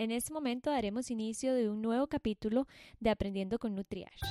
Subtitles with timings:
[0.00, 2.68] En este momento daremos inicio de un nuevo capítulo
[3.00, 4.22] de Aprendiendo con Nutriash.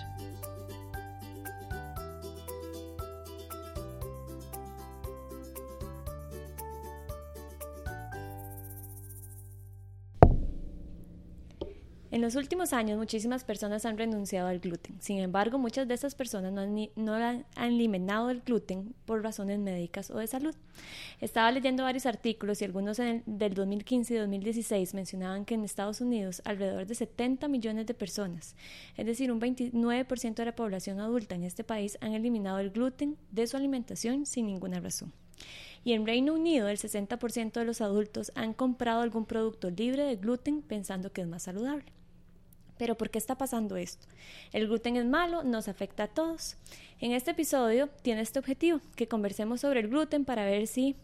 [12.09, 14.95] En los últimos años muchísimas personas han renunciado al gluten.
[15.01, 20.17] Sin embargo, muchas de estas personas no han, eliminado el gluten por razones médicas o
[20.17, 20.55] de salud.
[21.19, 26.41] Estaba leyendo varios artículos y algunos del 2015 y 2016 mencionaban que en Estados Unidos
[26.45, 28.55] alrededor de 70 millones de personas,
[28.95, 33.17] es decir, un 29% de la población adulta en este país, han eliminado el gluten
[33.31, 35.11] de su alimentación sin ninguna razón.
[35.83, 40.15] Y en Reino Unido el 60% de los adultos han comprado algún producto libre de
[40.15, 41.96] gluten pensando que es más saludable.
[42.77, 44.07] Pero ¿por qué está pasando esto?
[44.53, 46.55] El gluten es malo, nos afecta a todos.
[46.99, 50.95] En este episodio tiene este objetivo, que conversemos sobre el gluten para ver si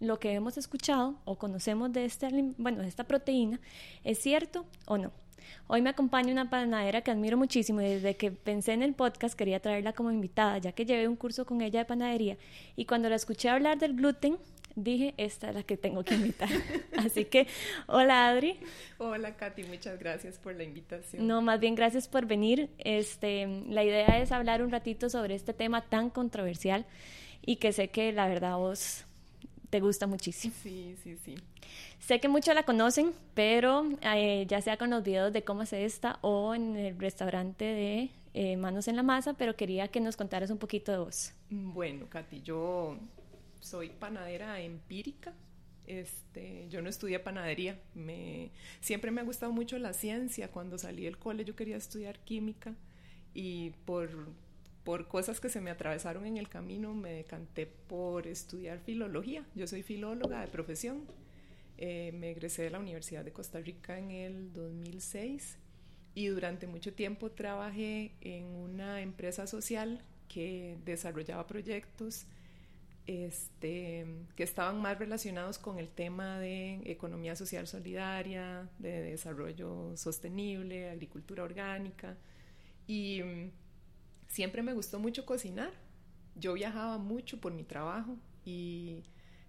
[0.00, 3.60] lo que hemos escuchado o conocemos de, este, bueno, esta proteína
[4.04, 5.12] es cierto o no.
[5.66, 9.36] Hoy me acompaña una panadera que admiro muchísimo y desde que pensé en el podcast
[9.36, 12.36] quería traerla como invitada, ya que llevé un curso con ella de panadería
[12.76, 14.38] y cuando la escuché hablar del gluten
[14.82, 16.48] dije, esta es la que tengo que invitar.
[16.96, 17.46] Así que,
[17.86, 18.58] hola Adri.
[18.98, 21.26] Hola Katy, muchas gracias por la invitación.
[21.26, 22.70] No, más bien gracias por venir.
[22.78, 26.86] Este, la idea es hablar un ratito sobre este tema tan controversial
[27.44, 29.04] y que sé que la verdad vos
[29.70, 30.54] te gusta muchísimo.
[30.62, 31.34] Sí, sí, sí.
[31.98, 35.84] Sé que muchos la conocen, pero eh, ya sea con los videos de cómo hace
[35.84, 40.16] esta o en el restaurante de eh, Manos en la Masa, pero quería que nos
[40.16, 41.32] contaras un poquito de vos.
[41.50, 42.96] Bueno, Katy, yo
[43.60, 45.34] soy panadera empírica.
[45.86, 47.80] Este, yo no estudié panadería.
[47.94, 48.50] Me,
[48.80, 50.50] siempre me ha gustado mucho la ciencia.
[50.50, 52.74] Cuando salí del cole yo quería estudiar química
[53.34, 54.10] y por,
[54.84, 59.44] por cosas que se me atravesaron en el camino me decanté por estudiar filología.
[59.54, 61.04] Yo soy filóloga de profesión.
[61.78, 65.58] Eh, me egresé de la Universidad de Costa Rica en el 2006
[66.14, 72.26] y durante mucho tiempo trabajé en una empresa social que desarrollaba proyectos
[73.08, 80.90] este, que estaban más relacionados con el tema de economía social solidaria, de desarrollo sostenible,
[80.90, 82.18] agricultura orgánica.
[82.86, 83.50] Y mm,
[84.28, 85.70] siempre me gustó mucho cocinar.
[86.34, 89.04] Yo viajaba mucho por mi trabajo y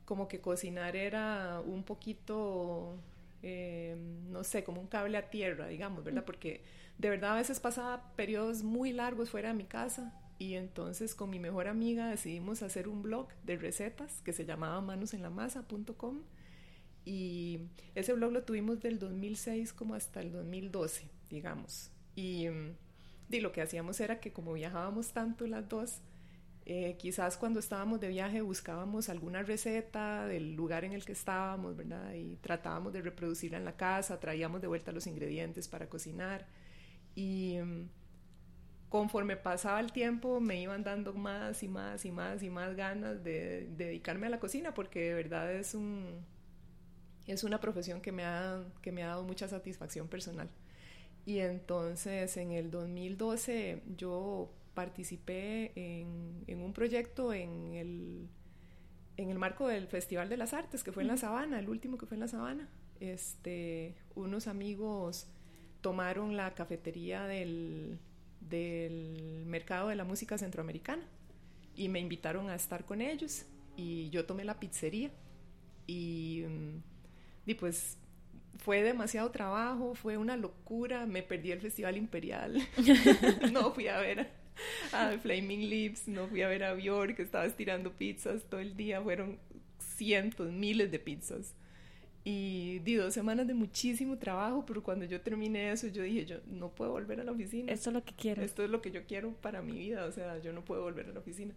[0.05, 2.95] como que cocinar era un poquito,
[3.43, 3.97] eh,
[4.29, 6.23] no sé, como un cable a tierra, digamos, ¿verdad?
[6.23, 6.63] Porque
[6.97, 11.29] de verdad a veces pasaba periodos muy largos fuera de mi casa y entonces con
[11.29, 16.21] mi mejor amiga decidimos hacer un blog de recetas que se llamaba manosenlamasa.com
[17.03, 17.59] y
[17.93, 21.91] ese blog lo tuvimos del 2006 como hasta el 2012, digamos.
[22.15, 22.47] Y,
[23.29, 26.01] y lo que hacíamos era que como viajábamos tanto las dos,
[26.65, 31.75] eh, quizás cuando estábamos de viaje buscábamos alguna receta del lugar en el que estábamos,
[31.75, 32.13] ¿verdad?
[32.13, 36.47] Y tratábamos de reproducirla en la casa, traíamos de vuelta los ingredientes para cocinar.
[37.15, 37.57] Y
[38.89, 43.23] conforme pasaba el tiempo me iban dando más y más y más y más ganas
[43.23, 46.25] de, dedicarme a la cocina porque de verdad es un
[47.27, 50.49] es una profesión que me ha que me ha dado mucha satisfacción personal.
[51.25, 58.29] Y entonces en el 2012 yo participé en, en un proyecto en el
[59.17, 61.99] en el marco del Festival de las Artes que fue en la Sabana el último
[61.99, 62.67] que fue en la Sabana.
[62.99, 65.27] Este unos amigos
[65.81, 67.99] tomaron la cafetería del
[68.49, 71.03] del mercado de la música centroamericana.
[71.75, 73.45] Y me invitaron a estar con ellos
[73.77, 75.11] y yo tomé la pizzería.
[75.87, 76.83] Y, mm,
[77.45, 77.97] y pues
[78.59, 82.61] fue demasiado trabajo, fue una locura, me perdí el Festival Imperial,
[83.51, 84.29] no fui a ver
[84.91, 88.75] a, Flaming Lips, no fui a ver a Björk que estaba estirando pizzas todo el
[88.75, 89.39] día, fueron
[89.79, 91.55] cientos, miles de pizzas.
[92.23, 96.37] Y di dos semanas de muchísimo trabajo, pero cuando yo terminé eso, yo dije, yo
[96.47, 97.71] no puedo volver a la oficina.
[97.71, 98.43] Esto es lo que quiero.
[98.43, 101.07] Esto es lo que yo quiero para mi vida, o sea, yo no puedo volver
[101.07, 101.53] a la oficina.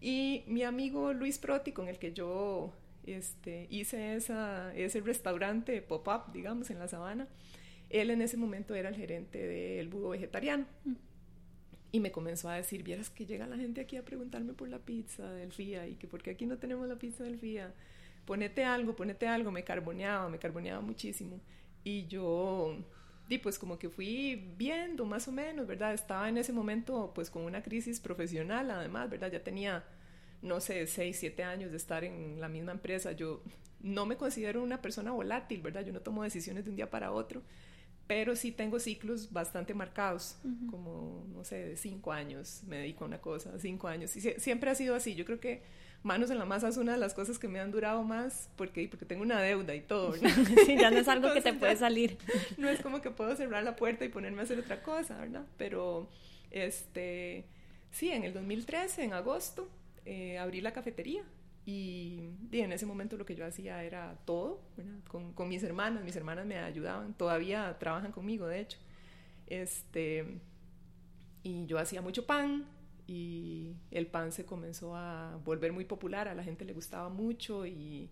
[0.00, 2.72] Y mi amigo Luis Proti, con el que yo
[3.06, 7.28] este, hice esa, ese restaurante pop-up, digamos, en la sabana,
[7.90, 10.66] él en ese momento era el gerente del Budo Vegetariano.
[10.84, 10.94] Mm.
[11.92, 14.78] Y me comenzó a decir, vieras que llega la gente aquí a preguntarme por la
[14.78, 17.72] pizza del FIA y que por qué aquí no tenemos la pizza del FIA
[18.26, 21.40] ponete algo, ponete algo, me carboneaba, me carboneaba muchísimo.
[21.84, 22.76] Y yo,
[23.28, 25.94] di, pues como que fui viendo más o menos, ¿verdad?
[25.94, 29.30] Estaba en ese momento pues con una crisis profesional además, ¿verdad?
[29.30, 29.84] Ya tenía,
[30.42, 33.12] no sé, 6, 7 años de estar en la misma empresa.
[33.12, 33.42] Yo
[33.80, 35.84] no me considero una persona volátil, ¿verdad?
[35.84, 37.42] Yo no tomo decisiones de un día para otro,
[38.08, 40.38] pero sí tengo ciclos bastante marcados,
[40.70, 44.16] como, no sé, de 5 años me dedico a una cosa, 5 años.
[44.16, 45.14] Y siempre ha sido así.
[45.14, 45.62] Yo creo que
[46.02, 48.88] manos en la masa es una de las cosas que me han durado más porque,
[48.88, 50.14] porque tengo una deuda y todo,
[50.66, 52.18] sí, ya no es algo que te puede salir.
[52.58, 55.44] No es como que puedo cerrar la puerta y ponerme a hacer otra cosa, ¿verdad?
[55.56, 56.08] Pero,
[56.50, 57.46] este,
[57.90, 59.68] sí, en el 2013, en agosto,
[60.04, 61.24] eh, abrí la cafetería
[61.66, 64.62] y, en ese momento lo que yo hacía era todo,
[65.08, 68.78] con, con, mis hermanas, mis hermanas me ayudaban, todavía trabajan conmigo, de hecho.
[69.48, 70.38] Este,
[71.42, 72.66] y yo hacía mucho pan,
[73.06, 77.66] y el pan se comenzó a volver muy popular, a la gente le gustaba mucho
[77.66, 78.10] y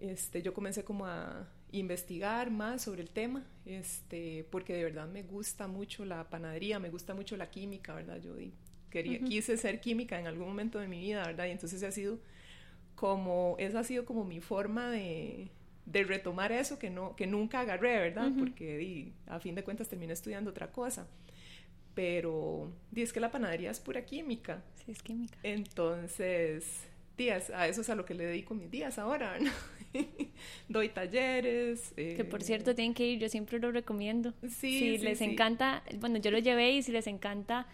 [0.00, 5.22] este, yo comencé como a investigar más sobre el tema, este, porque de verdad me
[5.22, 8.20] gusta mucho la panadería, me gusta mucho la química, ¿verdad?
[8.20, 8.34] Yo
[8.90, 11.46] quería, quise ser química en algún momento de mi vida, ¿verdad?
[11.46, 12.20] Y entonces ha sido
[12.94, 15.50] como, esa ha sido como mi forma de,
[15.86, 18.30] de retomar eso que, no, que nunca agarré, ¿verdad?
[18.38, 21.08] Porque a fin de cuentas terminé estudiando otra cosa
[21.94, 24.62] pero es que la panadería es pura química.
[24.84, 25.38] Sí, es química.
[25.42, 26.86] Entonces,
[27.16, 29.50] días, a eso es a lo que le dedico mis días ahora, ¿no?
[30.68, 31.92] Doy talleres.
[31.96, 34.34] Que por cierto eh, tienen que ir, yo siempre lo recomiendo.
[34.42, 37.66] Sí, si les encanta, bueno, yo lo llevé y si les encanta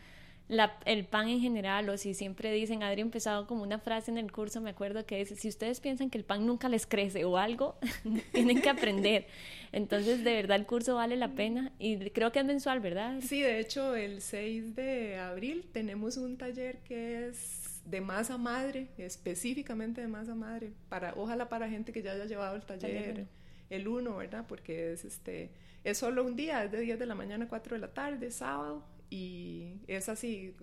[0.84, 4.32] el pan en general, o si siempre dicen, Adri empezado como una frase en el
[4.32, 7.36] curso, me acuerdo que dice, si ustedes piensan que el pan nunca les crece o
[7.36, 7.76] algo,
[8.32, 9.26] tienen que aprender.
[9.72, 13.20] Entonces, de verdad, el curso vale la pena y creo que es mensual, ¿verdad?
[13.22, 18.88] Sí, de hecho, el 6 de abril tenemos un taller que es de masa madre,
[18.98, 23.26] específicamente de masa madre, para, ojalá para gente que ya haya llevado el taller,
[23.70, 24.44] el 1, ¿verdad?
[24.48, 25.50] Porque es este
[25.82, 28.30] es solo un día, es de 10 de la mañana a 4 de la tarde,
[28.30, 30.54] sábado, y es así,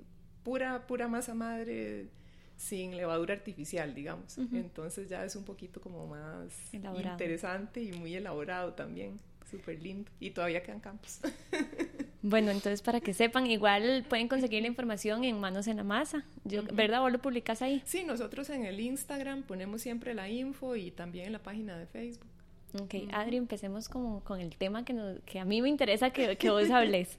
[0.44, 2.08] pura, pura masa madre
[2.56, 4.38] sin levadura artificial, digamos.
[4.38, 9.20] Entonces ya es un poquito como más interesante y muy elaborado también.
[9.50, 10.12] Súper lindo.
[10.20, 11.22] Y todavía quedan campos.
[12.24, 16.26] Bueno, entonces para que sepan, igual pueden conseguir la información en Manos en la Masa.
[16.44, 17.00] Yo, ¿Verdad?
[17.00, 17.82] ¿Vos lo publicas ahí?
[17.86, 21.86] Sí, nosotros en el Instagram ponemos siempre la info y también en la página de
[21.86, 22.28] Facebook.
[22.74, 26.50] Ok, Adri, empecemos como con el tema que, que a mí me interesa que, que
[26.50, 27.18] vos hables,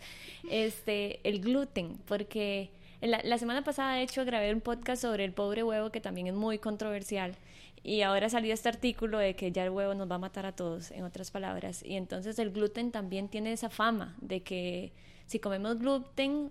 [0.50, 5.32] este, el gluten, porque la, la, semana pasada, de hecho, grabé un podcast sobre el
[5.32, 7.34] pobre huevo, que también es muy controversial,
[7.82, 10.52] y ahora salió este artículo de que ya el huevo nos va a matar a
[10.52, 14.92] todos, en otras palabras, y entonces el gluten también tiene esa fama de que
[15.26, 16.50] si comemos gluten,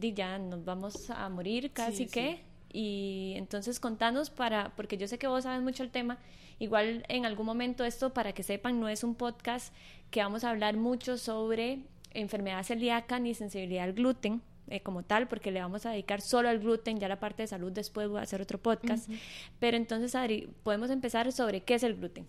[0.00, 2.40] ya nos vamos a morir casi que,
[2.72, 6.18] y entonces contanos para, porque yo sé que vos sabes mucho el tema,
[6.62, 9.74] Igual en algún momento esto, para que sepan, no es un podcast
[10.12, 11.80] que vamos a hablar mucho sobre
[12.12, 14.42] enfermedad celíaca ni sensibilidad al gluten.
[14.68, 17.48] Eh, como tal, porque le vamos a dedicar solo al gluten, ya la parte de
[17.48, 19.10] salud después voy a hacer otro podcast.
[19.58, 22.28] Pero entonces, Adri, podemos empezar sobre qué es el gluten.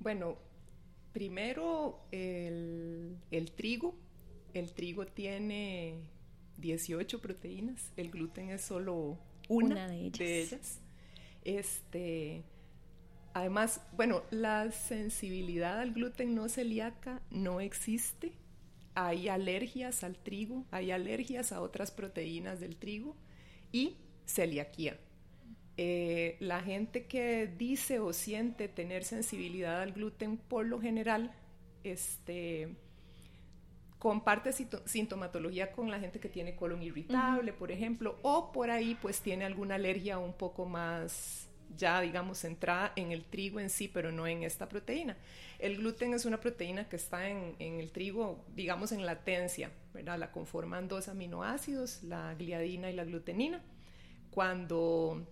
[0.00, 0.36] Bueno,
[1.12, 3.20] primero el,
[3.54, 3.94] trigo.
[4.52, 5.94] El trigo tiene
[6.56, 9.16] 18 proteínas, el gluten es solo
[9.48, 10.18] una, de ellas.
[10.18, 10.80] De ellas.
[11.44, 12.42] Este,
[13.32, 18.32] Además, bueno, la sensibilidad al gluten no celíaca no existe.
[18.94, 23.16] Hay alergias al trigo, hay alergias a otras proteínas del trigo
[23.70, 23.96] y
[24.26, 24.98] celiaquía.
[25.76, 31.32] Eh, la gente que dice o siente tener sensibilidad al gluten por lo general
[31.84, 32.74] este,
[33.98, 39.20] comparte sintomatología con la gente que tiene colon irritable, por ejemplo, o por ahí pues
[39.20, 44.12] tiene alguna alergia un poco más ya, digamos, centrada en el trigo en sí, pero
[44.12, 45.16] no en esta proteína.
[45.58, 50.18] El gluten es una proteína que está en, el trigo, digamos, en latencia, ¿verdad?
[50.18, 53.62] La conforman dos aminoácidos, la gliadina y la glutenina.
[54.30, 55.26] Cuando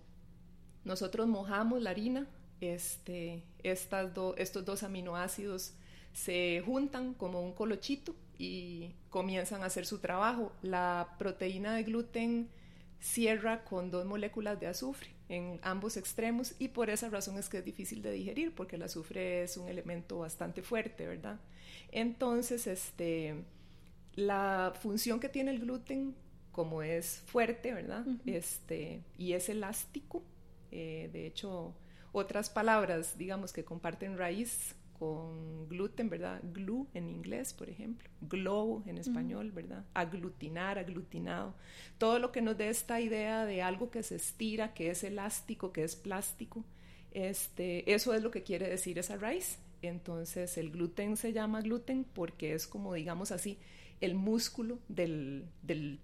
[0.83, 2.27] nosotros mojamos la harina,
[2.61, 5.73] este, estas estos dos aminoácidos
[6.13, 10.51] se juntan como un colochito y comienzan a hacer su trabajo.
[10.61, 12.49] La proteína de gluten
[12.99, 17.59] cierra con dos moléculas de azufre en ambos extremos y por esa razón es que
[17.59, 21.39] es difícil de digerir porque el azufre es un elemento bastante fuerte, ¿verdad?
[21.91, 23.35] Entonces, este,
[24.15, 26.15] la función que tiene el gluten,
[26.51, 28.05] como es fuerte, ¿verdad?
[28.25, 30.23] este, y es elástico,
[30.71, 31.75] eh, de hecho,
[32.11, 36.41] otras palabras, digamos, que comparten raíz con gluten, ¿verdad?
[36.43, 39.85] Glue en inglés, por ejemplo, glow en español, ¿verdad?
[39.93, 41.55] Aglutinar, aglutinado.
[41.97, 45.71] Todo lo que nos dé esta idea de algo que se estira, que es elástico,
[45.71, 46.65] que es plástico,
[47.11, 49.59] este, eso es lo que quiere decir esa raíz.
[49.81, 53.57] Entonces, el gluten se llama gluten porque es como, digamos así,
[54.01, 55.49] el músculo del,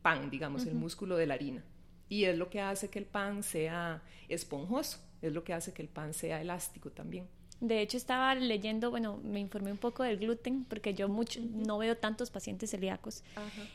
[0.02, 1.66] pan, digamos, el músculo de la harina.
[2.08, 5.82] Y es lo que hace que el pan sea esponjoso, es lo que hace que
[5.82, 7.28] el pan sea elástico también.
[7.62, 11.78] De hecho, estaba leyendo, bueno, me informé un poco del gluten, porque yo mucho, no
[11.78, 13.24] veo tantos pacientes celíacos.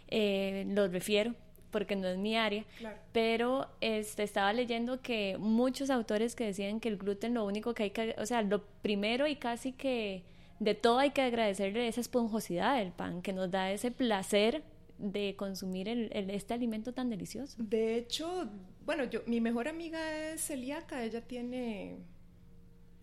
[0.08, 1.34] Eh, los refiero
[1.70, 2.64] porque no es mi área,
[3.12, 7.84] pero este, estaba leyendo que muchos autores que decían que el gluten lo único que
[7.84, 10.24] hay que, o sea, lo primero y casi que
[10.58, 14.62] de todo hay que agradecerle esa esponjosidad del pan, que nos da ese placer
[14.98, 17.56] de consumir el, este alimento tan delicioso.
[17.58, 18.50] De hecho,
[18.84, 21.96] bueno, yo, mi mejor amiga es celíaca, ella tiene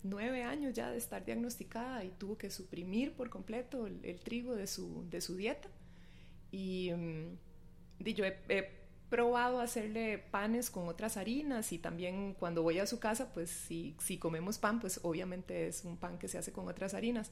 [0.08, 4.66] nueve años ya de estar diagnosticada y tuvo que suprimir por completo el, trigo de
[4.66, 5.68] su, de su dieta.
[6.50, 12.86] Y, mm, yo he, probado hacerle panes con otras harinas y también cuando voy a
[12.86, 16.52] su casa, pues si, si comemos pan, pues obviamente es un pan que se hace
[16.52, 17.30] con otras harinas.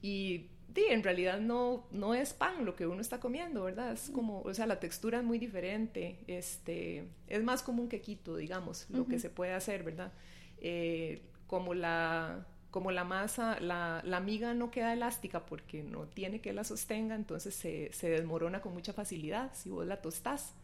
[0.00, 3.92] Y en realidad no, no es pan lo que uno está comiendo, ¿verdad?
[3.92, 8.36] Es como, o sea, la textura es muy diferente, este, es más como un quequito,
[8.36, 10.12] digamos, lo que se puede hacer, ¿verdad?
[10.58, 11.22] Eh,
[11.52, 16.54] como la, como la masa, la, la, miga no queda elástica porque no tiene que
[16.54, 19.50] la sostenga, entonces se, se desmorona con mucha facilidad.
[19.52, 20.54] Si vos la tostás,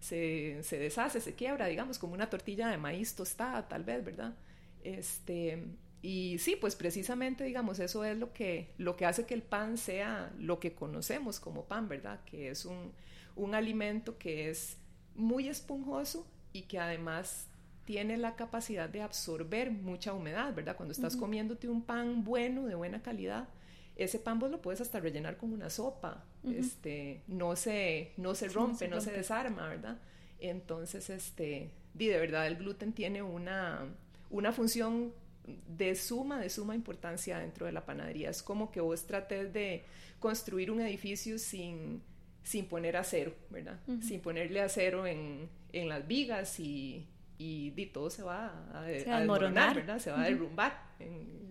[0.00, 4.34] se, se, deshace, se quiebra, digamos, como una tortilla de maíz tostada, tal vez, ¿verdad?
[4.82, 5.64] Este,
[6.02, 9.78] y sí, pues precisamente, digamos, eso es lo que, lo que hace que el pan
[9.78, 12.18] sea lo que conocemos como pan, ¿verdad?
[12.24, 12.90] Que es un,
[13.36, 14.76] un alimento que es
[15.14, 17.46] muy esponjoso y que además
[17.84, 20.76] tiene la capacidad de absorber mucha humedad, ¿verdad?
[20.76, 23.48] Cuando estás comiéndote un pan bueno, de buena calidad,
[23.96, 28.48] ese pan vos lo puedes hasta rellenar con una sopa, este, no se, no se
[28.48, 29.98] rompe, no, se, desarma, ¿verdad?
[30.38, 33.84] Entonces, este, de verdad, el gluten tiene una,
[34.30, 35.12] una función
[35.44, 38.30] de suma, de suma importancia dentro de la panadería.
[38.30, 39.84] Es como que vos trates de
[40.20, 42.02] construir un edificio sin,
[42.44, 43.78] sin poner acero, ¿verdad?
[44.00, 47.06] Sin ponerle acero en, en las vigas y,
[47.42, 49.98] y, todo se va a, desmoronar, ¿verdad?
[49.98, 50.80] Se va a derrumbar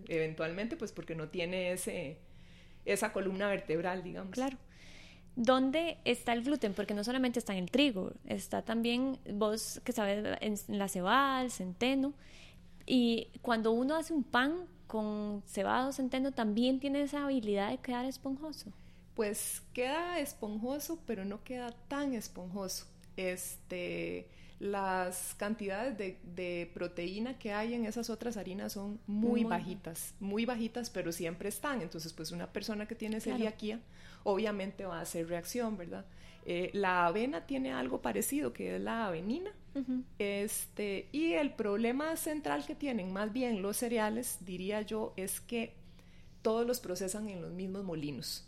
[0.08, 2.18] eventualmente, pues porque no tiene ese,
[2.86, 4.34] esa columna vertebral, digamos.
[4.34, 4.58] Claro.
[5.36, 6.74] ¿Dónde está el gluten?
[6.74, 11.42] Porque no solamente está en el trigo, está también, vos que sabes, en la cebada,
[11.42, 12.14] el centeno.
[12.86, 17.78] Y cuando uno hace un pan con cebada o centeno, también tiene esa habilidad de
[17.78, 18.74] quedar esponjoso.
[19.16, 22.88] Pues queda esponjoso, pero no queda tan esponjoso.
[23.16, 24.28] Este,
[24.62, 30.92] las cantidades de, proteína que hay en esas otras harinas son muy, bajitas, muy bajitas,
[30.92, 31.82] pero siempre están.
[31.82, 33.80] Entonces, pues una persona que tiene celiaquía,
[34.24, 36.06] obviamente va a hacer reacción, ¿verdad?
[36.46, 39.52] Eh, la avena tiene algo parecido, que es la avenina.
[40.20, 45.74] este, y el problema central que tienen, más bien los cereales, diría yo, es que
[46.44, 48.48] todos los procesan en los mismos molinos.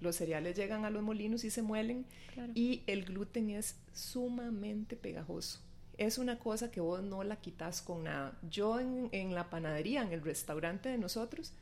[0.00, 2.06] Los cereales llegan a los molinos y se muelen
[2.54, 5.60] y el gluten es sumamente pegajoso.
[5.96, 8.38] Es una cosa que vos no la quitas con nada.
[8.48, 11.52] Yo en, la panadería, en el restaurante de nosotros,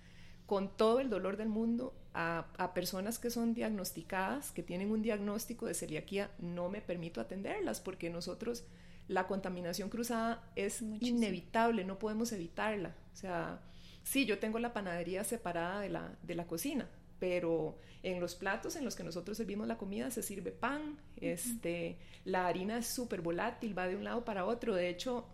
[0.44, 5.66] con todo el dolor del mundo, a, personas que son diagnosticadas, que tienen un diagnóstico
[5.66, 8.64] de celiaquía, no me permito atenderlas porque nosotros
[9.08, 12.94] la contaminación cruzada es inevitable, no podemos evitarla.
[13.12, 13.60] O sea,
[14.02, 16.88] sí, yo tengo la panadería separada de la, de la cocina,
[17.18, 21.98] pero en los platos en los que nosotros servimos la comida se sirve pan, este,
[22.24, 24.74] la harina es súper volátil, va de un lado para otro.
[24.74, 25.26] De hecho,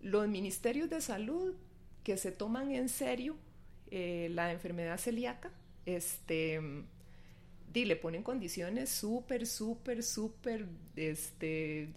[0.00, 1.54] los ministerios de salud
[2.02, 3.36] que se toman en serio
[3.90, 5.50] eh, la enfermedad celíaca,
[5.86, 6.60] este,
[7.84, 10.66] le ponen condiciones súper, súper, súper
[10.96, 11.92] este,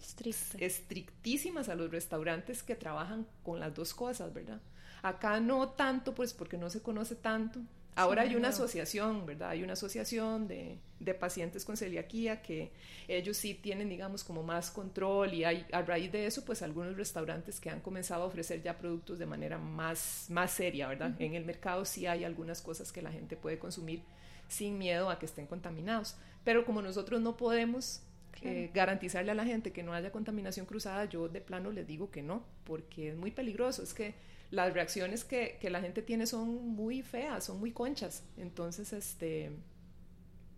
[0.58, 4.60] estrictísimas a los restaurantes que trabajan con las dos cosas, ¿verdad?
[5.02, 7.60] Acá no tanto, pues porque no se conoce tanto,
[7.94, 9.50] Ahora hay una asociación, ¿verdad?
[9.50, 12.70] Hay una asociación de, de, pacientes con celiaquía que
[13.06, 16.96] ellos sí tienen, digamos, como más control y hay, a raíz de eso, pues algunos
[16.96, 21.20] restaurantes que han comenzado a ofrecer ya productos de manera más, más seria, ¿verdad?
[21.20, 24.02] En el mercado sí hay algunas cosas que la gente puede consumir
[24.48, 26.16] sin miedo a que estén contaminados.
[26.44, 28.00] Pero como nosotros no podemos
[28.40, 32.10] eh, garantizarle a la gente que no haya contaminación cruzada, yo de plano les digo
[32.10, 33.82] que no, porque es muy peligroso.
[33.82, 34.14] Es que
[34.52, 38.22] las reacciones que, que, la gente tiene son muy feas, son muy conchas.
[38.36, 39.50] Entonces, este,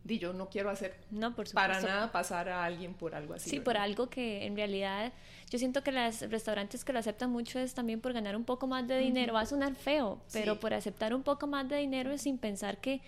[0.02, 3.48] di, yo no quiero hacer no, por para nada pasar a alguien por algo así.
[3.48, 5.12] Sí, por algo que en realidad
[5.48, 8.66] yo siento que los restaurantes que lo aceptan mucho es también por ganar un poco
[8.66, 9.34] más de dinero.
[9.34, 13.00] Va a sonar feo, pero por aceptar un poco más de dinero sin pensar que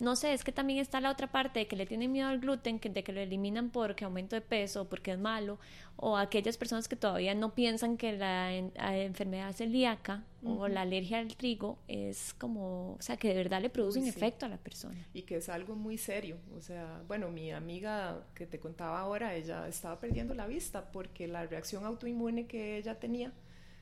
[0.00, 2.38] no sé, es que también está la otra parte de que le tienen miedo al
[2.38, 5.58] gluten, que, de que lo eliminan porque aumento de peso, porque es malo,
[5.96, 11.34] o aquellas personas que todavía no piensan que la, enfermedad celíaca o la alergia al
[11.36, 15.04] trigo es como, o sea, que de verdad le produce un efecto a la persona.
[15.12, 16.36] Y que es algo muy serio.
[16.56, 21.26] O sea, bueno, mi amiga que te contaba ahora, ella estaba perdiendo la vista porque
[21.26, 23.32] la reacción autoinmune que ella tenía,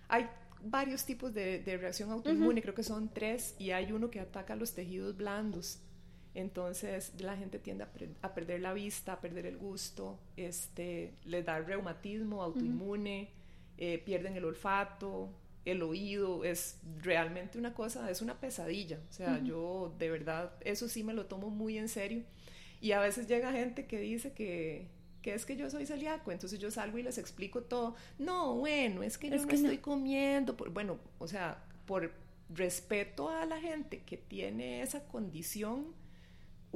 [0.09, 0.27] hay
[0.63, 4.73] varios tipos de, reacción autoinmune, creo que son tres, y hay uno que ataca los
[4.73, 5.81] tejidos blandos
[6.37, 7.87] Entonces la gente tiende
[8.21, 13.31] a, perder la vista, a perder el gusto, este, les da reumatismo, autoinmune,
[13.79, 15.31] eh, pierden el olfato,
[15.65, 18.99] el oído, es realmente una cosa, es una pesadilla.
[19.09, 22.23] O sea, yo de verdad, eso sí me lo tomo muy en serio.
[22.83, 24.89] Y a veces llega gente que dice que,
[25.23, 27.97] que es que yo soy celíaco, entonces yo salgo y les explico todo.
[28.19, 30.55] No, bueno, es que yo no estoy comiendo.
[30.71, 32.13] bueno, o sea, por
[32.51, 35.95] respeto a la gente que tiene esa condición,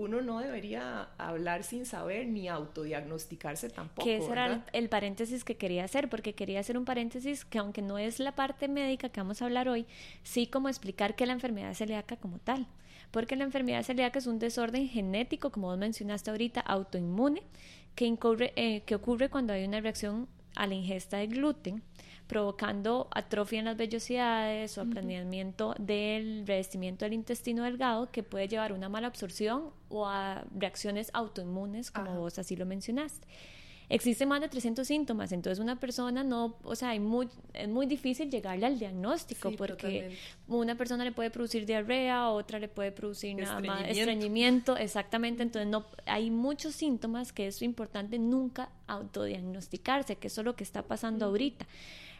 [0.00, 4.04] uno no debería hablar sin saber ni autodiagnosticarse tampoco.
[4.04, 7.83] Que ese era el, paréntesis que quería hacer, porque quería hacer un paréntesis que aunque
[7.83, 9.87] no es la parte médica que vamos a hablar hoy,
[10.23, 12.66] sí como explicar que la enfermedad celíaca como tal.
[13.11, 17.42] Porque la enfermedad celíaca es un desorden genético, como vos mencionaste ahorita, autoinmune,
[17.95, 18.16] que,
[18.57, 21.83] eh, que ocurre cuando hay una reacción a la ingesta de gluten
[22.30, 28.71] provocando atrofia en las vellosidades o aplanamiento del revestimiento del intestino delgado que puede llevar
[28.71, 33.26] a una mala absorción o a reacciones autoinmunes, como vos así lo mencionaste.
[33.90, 37.87] Existen más de 300 síntomas, entonces una persona no, o sea, hay muy, es muy
[37.87, 40.16] difícil llegarle al diagnóstico porque
[40.47, 45.68] una persona le puede producir diarrea, otra le puede producir nada más estreñimiento, exactamente, entonces
[45.68, 50.82] no, hay muchos síntomas que es importante nunca autodiagnosticarse, que eso es lo que está
[50.82, 51.66] pasando ahorita.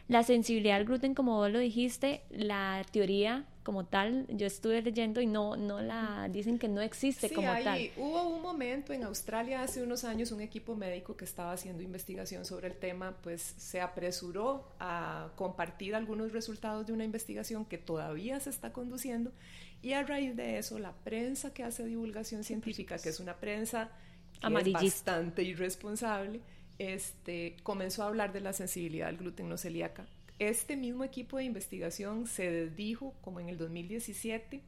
[0.09, 5.21] La sensibilidad al gluten, como vos lo dijiste, la teoría como tal, yo estuve leyendo
[5.21, 7.91] y no, no la dicen que no existe como tal.
[7.97, 12.45] Hubo un momento en Australia hace unos años, un equipo médico que estaba haciendo investigación
[12.45, 18.39] sobre el tema, pues se apresuró a compartir algunos resultados de una investigación que todavía
[18.39, 19.31] se está conduciendo
[19.81, 23.89] y a raíz de eso la prensa que hace divulgación científica, que es una prensa
[24.41, 26.41] bastante irresponsable,
[26.77, 30.05] este, comenzó a hablar de la sensibilidad al gluten no celíaca.
[30.41, 34.63] Este mismo equipo de investigación se desdijo como en el 2017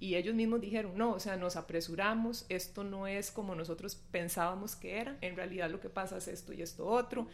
[0.00, 4.74] y ellos mismos dijeron, no, o sea, nos apresuramos, esto no es como nosotros pensábamos
[4.74, 7.28] que era, en realidad lo que pasa es esto y esto otro,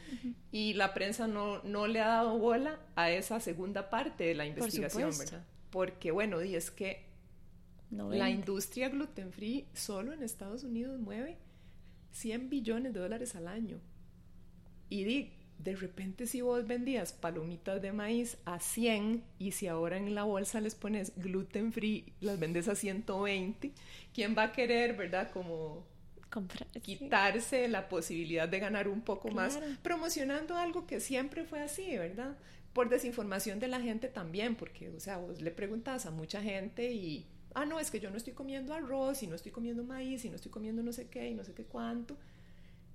[0.52, 4.44] y la prensa no, no le ha dado bola a esa segunda parte de la
[4.44, 5.46] investigación, ¿verdad?
[5.70, 7.06] Porque bueno, y es que
[7.90, 11.38] la industria gluten free solo en Estados Unidos mueve
[12.10, 13.80] 100 billones de dólares al año.
[14.90, 19.96] Y di, de repente si vos vendías palomitas de maíz a 100 y si ahora
[19.96, 23.72] en la bolsa les pones gluten free, las vendes a 120,
[24.14, 25.30] ¿quién va a querer, verdad?
[25.32, 25.84] Como
[26.82, 32.36] quitarse la posibilidad de ganar un poco más promocionando algo que siempre fue así, ¿verdad?
[32.72, 36.92] Por desinformación de la gente también, porque, o sea, vos le preguntas a mucha gente
[36.92, 40.24] y, ah, no, es que yo no estoy comiendo arroz y no estoy comiendo maíz
[40.24, 42.16] y no estoy comiendo no sé qué y no sé qué cuánto,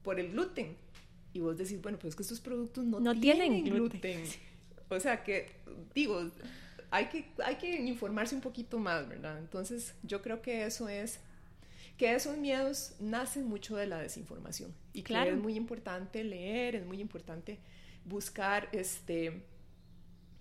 [0.04, 0.78] por el gluten
[1.34, 4.24] y vos decís, bueno, pues es que estos productos no, tienen, gluten.
[4.90, 5.50] O sea que,
[5.96, 6.30] digo,
[6.92, 9.40] hay que, hay que informarse un poquito más, ¿verdad?
[9.40, 11.20] Entonces, yo creo que eso es,
[11.98, 14.72] que esos miedos nacen mucho de la desinformación.
[14.94, 15.32] Y claro.
[15.32, 17.58] es muy importante leer, es muy importante
[18.06, 19.42] buscar, este,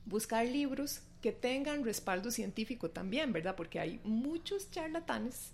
[0.04, 3.56] buscar libros que tengan respaldo científico también, ¿verdad?
[3.56, 5.52] Porque hay muchos charlatanes.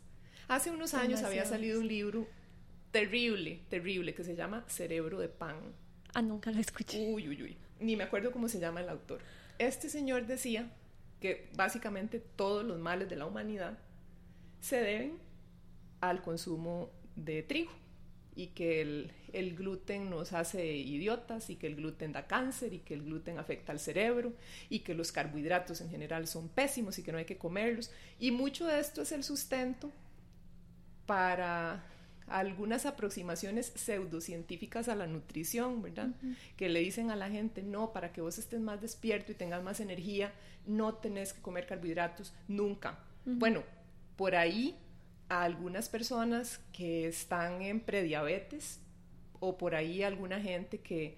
[0.49, 2.27] Hace unos años había salido un libro
[2.91, 5.57] terrible, terrible, que se llama Cerebro de Pan.
[6.15, 6.99] Ah, nunca lo escuché.
[7.13, 7.57] Uy, uy, uy.
[7.81, 9.21] Ni me acuerdo cómo se llama el autor.
[9.59, 10.71] Este señor decía
[11.21, 13.79] que básicamente todos los males de la humanidad
[14.61, 15.19] se deben
[16.01, 17.73] al consumo de trigo
[18.37, 22.79] y que el, el, gluten nos hace idiotas y que el gluten da cáncer y
[22.79, 24.33] que el gluten afecta al cerebro
[24.69, 27.91] y que los carbohidratos en general son pésimos y que no hay que comerlos.
[28.21, 29.91] Y mucho de esto es el sustento
[31.05, 31.85] para
[32.31, 36.11] algunas aproximaciones pseudocientíficas a la nutrición, ¿verdad?
[36.57, 39.63] Que le dicen a la gente, no, para que vos estés más despierto y tengas
[39.63, 40.33] más energía,
[40.67, 42.99] no tenés que comer carbohidratos nunca.
[43.25, 43.63] Bueno,
[44.17, 44.77] por ahí
[45.29, 48.81] a algunas personas que están en prediabetes
[49.41, 51.17] o por ahí alguna gente que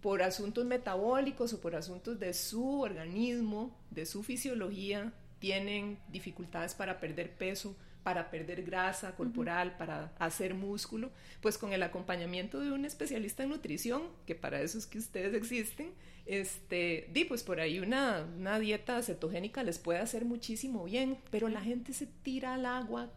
[0.00, 6.98] por asuntos metabólicos o por asuntos de su organismo, de su fisiología, tienen dificultades para
[7.00, 11.10] perder peso, para perder grasa corporal, para hacer músculo,
[11.40, 15.34] pues con el acompañamiento de un especialista en nutrición, que para eso es que ustedes
[15.34, 15.90] existen,
[16.26, 21.48] este, di, pues por ahí una, una dieta cetogénica les puede hacer muchísimo bien, pero
[21.48, 23.10] la gente se tira al agua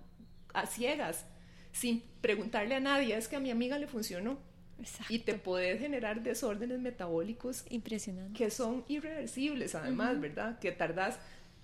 [0.53, 1.25] a ciegas,
[1.71, 4.37] sin preguntarle a nadie, es que a mi amiga le funcionó.
[5.07, 10.59] Y te puede generar desórdenes metabólicos impresionantes que son irreversibles además, ¿verdad?
[10.59, 11.17] Que tardas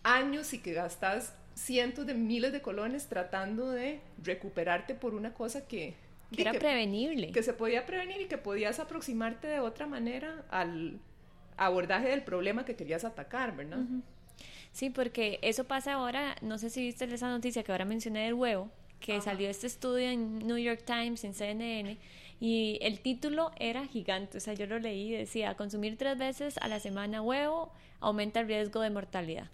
[0.04, 5.68] años y que gastas cientos de miles de colones tratando de recuperarte por una cosa
[5.68, 5.96] que,
[6.36, 7.32] que era prevenible.
[7.32, 11.00] Que se podía prevenir y que podías aproximarte de otra manera al
[11.58, 13.80] abordaje del problema que querías atacar, ¿verdad?
[14.72, 18.34] Sí, porque eso pasa ahora, no sé si viste esa noticia que ahora mencioné del
[18.34, 21.98] huevo, que salió este estudio en New York Times, en CNN,
[22.40, 26.68] y el título era gigante, o sea, yo lo leí decía, consumir tres veces a
[26.68, 29.50] la semana huevo aumenta el riesgo de mortalidad.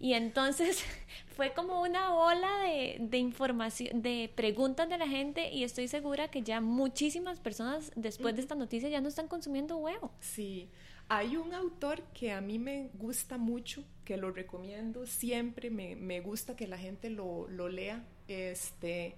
[0.00, 0.82] Y entonces
[1.36, 6.28] fue como una bola de, de, información, de preguntas de la gente y estoy segura
[6.28, 10.12] que ya muchísimas personas después de esta noticia ya no están consumiendo huevo.
[10.20, 10.70] Sí,
[11.08, 16.20] hay un autor que a mí me gusta mucho, que lo recomiendo siempre, me, me
[16.20, 18.02] gusta que la gente lo, lo lea.
[18.26, 19.16] Este,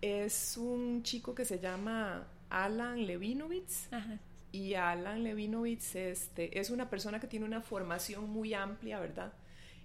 [0.00, 3.88] es un chico que se llama Alan Levinovitz.
[4.52, 9.32] Y Alan Levinovitz este, es una persona que tiene una formación muy amplia, ¿verdad?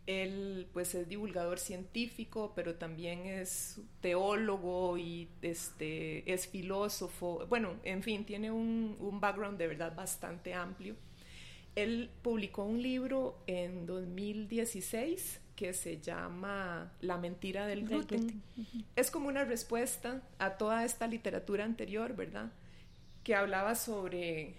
[0.05, 7.45] Él pues es divulgador científico, pero también es teólogo y este, es filósofo.
[7.47, 10.95] Bueno, en fin, tiene un, un background de verdad bastante amplio.
[11.75, 18.41] Él publicó un libro en 2016 que se llama La mentira del gluten.
[18.95, 22.51] Es como una respuesta a toda esta literatura anterior, ¿verdad?
[23.23, 24.55] Que hablaba sobre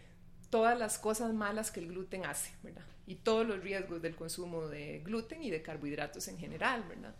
[0.50, 2.84] todas las cosas malas que el gluten hace, ¿verdad?
[3.06, 7.14] Y todos los riesgos del consumo de gluten y de carbohidratos en general, ¿verdad?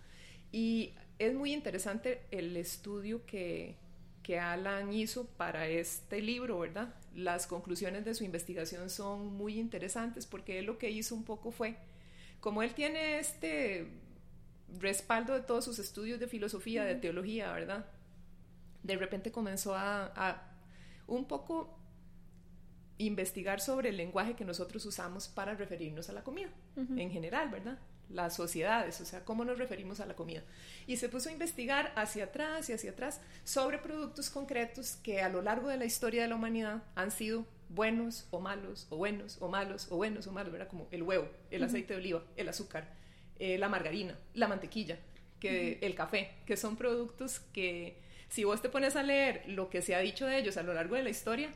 [0.53, 3.77] Y es muy interesante el estudio que,
[4.23, 6.95] que Alan hizo para este libro, ¿verdad?
[7.15, 11.51] Las conclusiones de su investigación son muy interesantes porque él lo que hizo un poco
[11.51, 11.77] fue
[12.45, 13.89] como él tiene este
[14.79, 17.87] respaldo de todos sus estudios de filosofía, de teología, ¿verdad?
[18.83, 20.43] De repente comenzó a,
[21.07, 21.79] un poco
[22.99, 27.79] investigar sobre el lenguaje que nosotros usamos para referirnos a la comida, en general, ¿verdad?
[28.09, 30.43] Las sociedades, o sea, cómo nos referimos a la comida.
[30.87, 35.29] Y se puso a investigar hacia atrás y hacia atrás sobre productos concretos que a
[35.29, 39.39] lo largo de la historia de la humanidad han sido buenos o malos, o buenos
[39.41, 40.69] o malos, o buenos o malos, ¿verdad?
[40.69, 42.93] Como el huevo, el aceite de oliva, el azúcar,
[43.39, 44.99] eh, la margarina, la mantequilla,
[45.41, 47.99] que, el café, que son productos que
[48.35, 50.75] si vos te pones a leer lo que se ha dicho de ellos a lo
[50.75, 51.51] largo de la historia,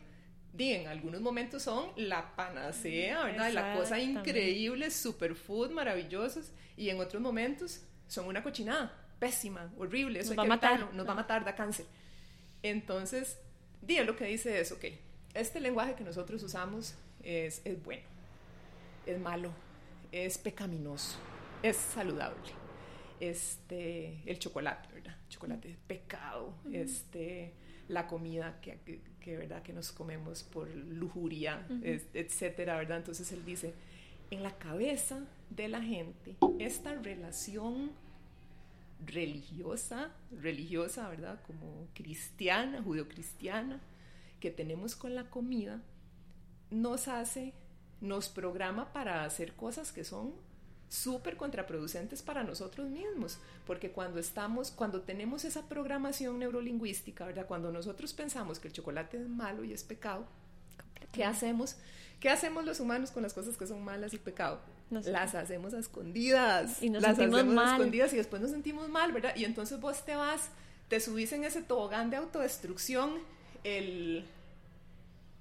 [0.53, 3.51] di, en algunos momentos son la panacea, ¿verdad?
[3.53, 10.33] La cosa increíble, superfood, maravillosos, y en otros momentos son una cochinada, pésima, horrible, eso
[10.37, 10.95] nos hay va que a matar.
[10.95, 11.85] nos va a matar, da cáncer.
[12.63, 13.39] Entonces,
[13.83, 14.85] di, lo que dice es, ok,
[15.35, 18.05] este lenguaje que nosotros usamos es, es bueno,
[19.05, 19.51] es malo,
[20.13, 21.19] es pecaminoso,
[21.61, 22.58] es saludable.
[23.21, 25.17] Este, el chocolate, ¿verdad?
[25.25, 27.53] El chocolate es pecado, este,
[27.89, 28.79] la comida que,
[29.21, 29.63] que, ¿verdad?
[29.63, 31.67] que nos comemos por lujuria,
[32.15, 32.99] etcétera, ¿verdad?
[32.99, 33.75] Entonces él dice,
[34.31, 37.91] en la cabeza de la gente, esta relación
[39.05, 41.41] religiosa, religiosa, ¿verdad?
[41.47, 43.81] Como cristiana, judeocristiana,
[44.41, 45.83] que tenemos con la comida
[46.71, 47.55] nos hace,
[48.01, 50.33] nos programa para hacer cosas que son
[50.89, 57.47] súper contraproducentes para nosotros mismos, porque cuando estamos, cuando tenemos esa programación neurolingüística, ¿verdad?
[57.47, 60.27] Cuando nosotros pensamos que el chocolate es malo y es pecado,
[61.13, 61.77] ¿qué hacemos?
[62.21, 64.61] ¿Qué hacemos los humanos con las cosas que son malas y pecado?
[64.91, 66.83] las hacemos a escondidas.
[66.83, 69.37] Y nos las hacemos a escondidas y después nos sentimos mal, ¿verdad?
[69.37, 70.49] Y entonces vos te vas,
[70.89, 73.19] te subís en ese tobogán de autodestrucción
[73.65, 74.25] el,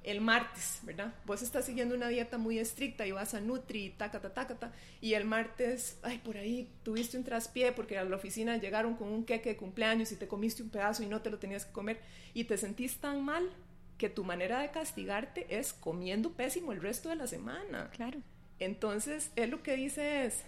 [0.07, 1.13] el martes, ¿verdad?
[1.25, 5.15] Vos estás siguiendo una dieta muy estricta y vas a Nutri, taca, taca, taca, y
[5.15, 9.25] el martes, ay, por ahí tuviste un traspié porque a la oficina llegaron con un
[9.25, 11.99] queque de cumpleaños y te comiste un pedazo y no te lo tenías que comer
[12.33, 13.49] y te sentís tan mal
[13.97, 17.89] que tu manera de castigarte es comiendo pésimo el resto de la semana.
[17.91, 18.21] Claro.
[18.59, 20.45] Entonces, él lo que dice es,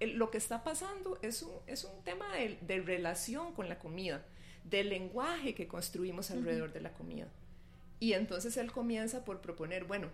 [0.00, 4.24] lo que está pasando es un, es un tema de relación con la comida
[4.64, 7.28] del lenguaje que construimos alrededor de la comida.
[8.00, 10.08] Y entonces él comienza por proponer, bueno,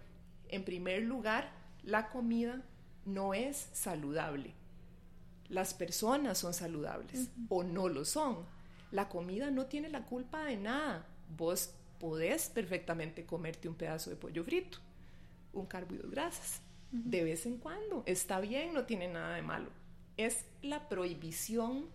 [0.48, 2.62] en primer lugar, la comida
[3.04, 4.54] no es saludable.
[5.48, 8.46] Las personas son saludables o no lo son.
[8.90, 11.06] La comida no tiene la culpa de nada.
[11.36, 14.78] Vos podés perfectamente comerte un pedazo de pollo frito,
[15.52, 18.02] un carbo grasas, de vez en cuando.
[18.06, 19.70] Está bien, no tiene nada de malo.
[20.16, 21.86] Es la prohibición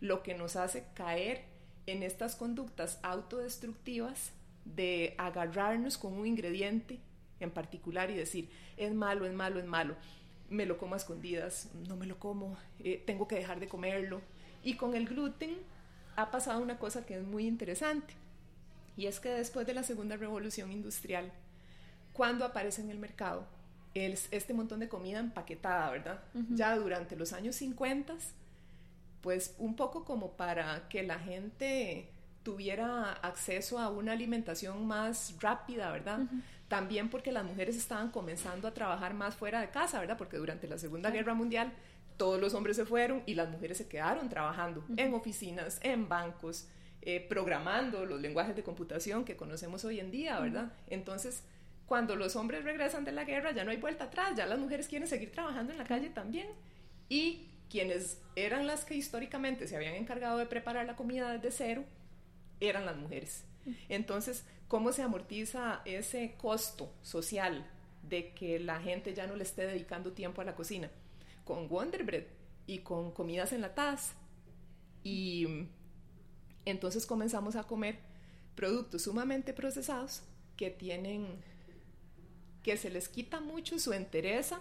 [0.00, 1.44] lo que nos hace caer
[1.86, 4.32] en estas conductas autodestructivas
[4.64, 6.98] de agarrarnos con un ingrediente
[7.40, 9.96] en particular y decir, es malo, es malo, es malo,
[10.48, 14.20] me lo como a escondidas, no me lo como, eh, tengo que dejar de comerlo.
[14.62, 15.56] Y con el gluten
[16.16, 18.14] ha pasado una cosa que es muy interesante,
[18.96, 21.32] y es que después de la segunda revolución industrial,
[22.12, 23.46] cuando aparece en el mercado
[23.94, 26.22] este montón de comida empaquetada, ¿verdad?
[26.50, 28.14] Ya durante los años 50
[29.20, 32.08] pues un poco como para que la gente
[32.50, 36.22] tuviera acceso a una alimentación más rápida, ¿verdad?
[36.66, 40.18] También porque las mujeres estaban comenzando a trabajar más fuera de casa, ¿verdad?
[40.18, 41.72] Porque durante la Segunda Guerra Mundial
[42.16, 46.66] todos los hombres se fueron y las mujeres se quedaron trabajando en oficinas, en bancos,
[47.02, 50.72] eh, programando los lenguajes de computación que conocemos hoy en día, ¿verdad?
[50.88, 51.44] Entonces,
[51.86, 54.88] cuando los hombres regresan de la guerra ya no hay vuelta atrás, ya las mujeres
[54.88, 56.48] quieren seguir trabajando en la calle también.
[57.08, 61.84] Y quienes eran las que históricamente se habían encargado de preparar la comida desde cero,
[62.60, 63.44] eran las mujeres.
[63.88, 67.68] Entonces, ¿cómo se amortiza ese costo social
[68.02, 70.90] de que la gente ya no le esté dedicando tiempo a la cocina?
[71.44, 72.24] Con Wonder Bread
[72.66, 74.14] y con comidas enlatadas.
[75.02, 75.66] Y
[76.64, 77.98] entonces comenzamos a comer
[78.54, 80.22] productos sumamente procesados
[80.56, 81.26] que tienen,
[82.62, 84.60] que se les quita mucho su entereza,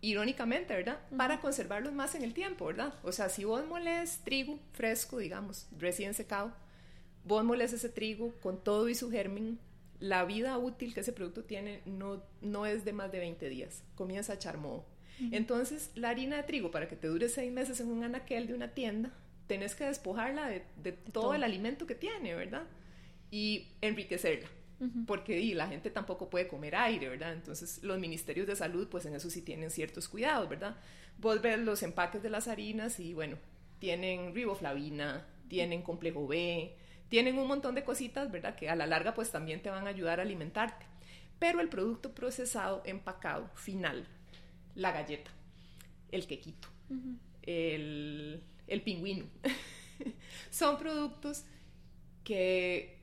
[0.00, 1.00] irónicamente, ¿verdad?
[1.16, 2.94] Para conservarlos más en el tiempo, ¿verdad?
[3.04, 6.52] O sea, si vos moles trigo fresco, digamos, recién secado,
[7.24, 9.58] vos moles ese trigo con todo y su germen,
[10.00, 13.84] la vida útil que ese producto tiene no, no es de más de 20 días,
[13.94, 14.84] comienza a echar moho.
[15.30, 18.54] Entonces, la harina de trigo, para que te dure seis meses en un anaquel de
[18.54, 19.12] una tienda,
[19.46, 22.64] tenés que despojarla de, todo, el alimento que tiene, ¿verdad?
[23.30, 24.48] Y enriquecerla.
[25.06, 27.34] Porque y, la gente tampoco puede comer aire, ¿verdad?
[27.34, 30.76] Entonces los ministerios de salud, pues en eso sí tienen ciertos cuidados, ¿verdad?
[31.18, 33.36] Vos ves los empaques de las harinas y bueno,
[33.78, 36.74] tienen riboflavina, tienen complejo B,
[37.12, 38.56] tienen un montón de cositas, ¿verdad?
[38.56, 40.86] Que a la larga pues también te van a ayudar a alimentarte.
[41.38, 44.08] Pero el producto procesado, empacado, final,
[44.74, 45.30] la galleta,
[46.10, 46.68] el quequito,
[47.42, 49.26] el el pingüino.
[50.50, 51.44] Son productos
[52.24, 52.98] que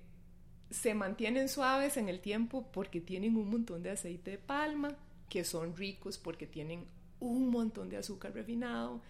[0.72, 4.98] se mantienen suaves en el tiempo porque tienen un montón de aceite de palma,
[5.30, 6.88] que son ricos porque tienen
[7.20, 9.04] un montón de azúcar refinado,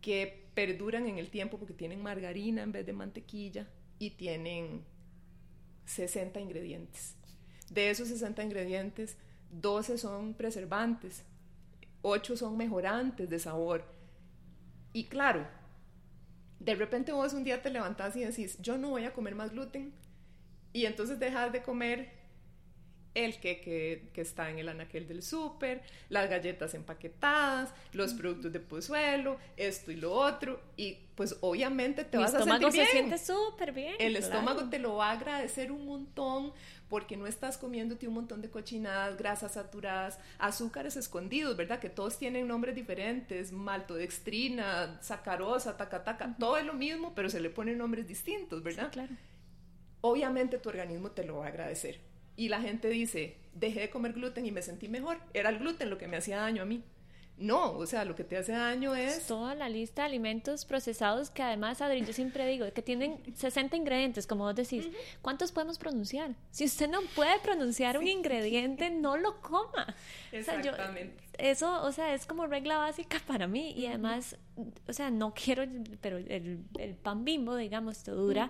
[0.00, 3.68] que perduran en el tiempo porque tienen margarina en vez de mantequilla
[3.98, 4.84] y tienen
[5.86, 7.16] 60 ingredientes.
[7.70, 9.16] De esos 60 ingredientes,
[9.50, 11.24] 12 son preservantes,
[12.02, 13.84] 8 son mejorantes de sabor.
[14.92, 15.46] Y claro,
[16.60, 19.52] de repente vos un día te levantás y decís, yo no voy a comer más
[19.52, 19.92] gluten,
[20.72, 22.23] y entonces dejas de comer
[23.14, 28.60] el que, que, está en el anaquel del súper, las galletas empaquetadas, los productos de
[28.60, 32.86] pozuelo, esto y lo otro, y pues obviamente te vas a sentir bien.
[32.86, 33.94] se siente súper bien.
[34.00, 36.52] El estómago te lo va a agradecer un montón
[36.88, 41.78] porque no estás comiéndote un montón de cochinadas, grasas saturadas, azúcares escondidos, ¿verdad?
[41.78, 47.50] Que todos tienen nombres diferentes, maltodextrina, sacarosa, taca, todo es lo mismo, pero se le
[47.50, 48.90] ponen nombres distintos, ¿verdad?
[48.90, 49.12] claro.
[50.00, 54.12] Obviamente tu organismo te lo va a agradecer y la gente dice, dejé de comer
[54.12, 55.18] gluten y me sentí mejor.
[55.32, 56.82] Era el gluten lo que me hacía daño a mí.
[57.36, 59.26] No, o sea, lo que te hace daño es...
[59.26, 63.76] Toda la lista de alimentos procesados que además, Adri, yo siempre digo, que tienen 60
[63.76, 64.88] ingredientes, como vos decís.
[65.20, 66.36] ¿Cuántos podemos pronunciar?
[66.52, 69.96] Si usted no puede pronunciar un ingrediente, no lo coma.
[70.30, 71.24] Exactamente.
[71.38, 73.72] eso, o sea, es como regla básica para mí.
[73.72, 74.36] Y además,
[74.86, 75.64] o sea, no quiero,
[76.00, 76.64] pero el,
[77.02, 78.48] pan bimbo, digamos, te dura.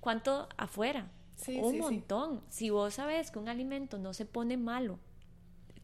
[0.00, 1.10] ¿Cuánto afuera?
[1.48, 2.42] Un montón.
[2.48, 4.98] Si vos sabes que un alimento no se pone malo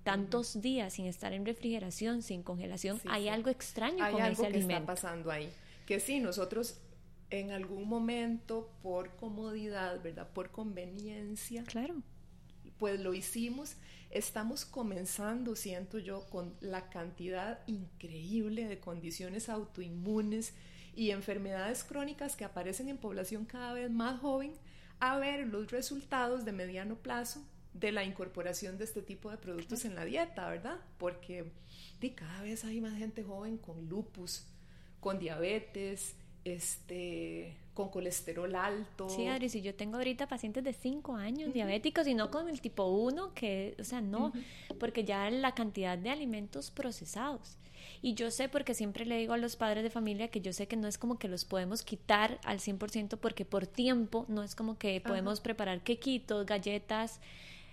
[0.03, 4.69] tantos días sin estar en refrigeración, sin congelación, hay algo extraño con ese alimento.
[4.69, 5.53] que está pasando ahí.
[5.87, 6.81] Que sí, nosotros
[7.31, 10.29] en algún momento, por comodidad, ¿verdad?
[10.33, 11.63] Por conveniencia.
[11.65, 12.03] Claro.
[12.79, 13.75] Pues lo hicimos.
[14.11, 20.55] Estamos comenzando, siento yo, con la cantidad increíble de condiciones autoinmunes
[20.97, 24.53] y enfermedades crónicas que aparecen en población cada vez más joven
[25.01, 29.85] a ver los resultados de mediano plazo de la incorporación de este tipo de productos
[29.85, 30.79] en la dieta, ¿verdad?
[30.99, 31.53] Porque
[32.01, 34.47] de cada vez hay más gente joven con lupus,
[35.01, 39.09] con diabetes, este, con colesterol alto.
[39.09, 42.61] Sí, Adri, si yo tengo ahorita pacientes de 5 años diabéticos y no con el
[42.61, 44.33] tipo 1, que, o sea, no,
[44.81, 47.57] porque ya la cantidad de alimentos procesados.
[48.03, 50.69] Y yo sé, porque siempre le digo a los padres de familia que yo sé
[50.69, 54.55] que no es como que los podemos quitar al 100% porque por tiempo no es
[54.55, 57.21] como que podemos preparar quequitos, galletas,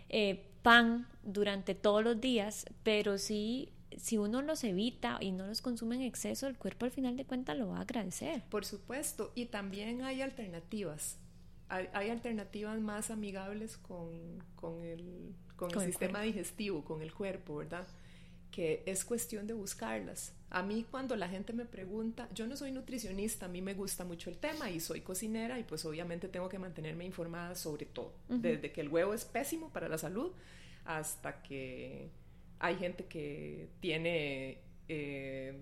[0.10, 5.62] eh, pan durante todos los días, pero sí si uno los evita y no los
[5.62, 8.44] consume en exceso, el cuerpo al final de cuentas lo va a agradecer.
[8.50, 11.20] Por supuesto, y también hay alternativas.
[11.68, 14.14] Hay, alternativas más amigables con,
[14.84, 17.88] el, con el sistema digestivo, con el cuerpo, ¿verdad?
[18.56, 20.32] Que es cuestión de buscarlas.
[20.50, 24.06] A mí cuando la gente me pregunta, yo no soy nutricionista, a mí me gusta
[24.06, 28.14] mucho el tema y soy cocinera y pues obviamente tengo que mantenerme informada sobre todo,
[28.30, 30.32] desde que el huevo es pésimo para la salud
[30.86, 32.12] hasta que
[32.60, 35.60] hay gente que tiene eh,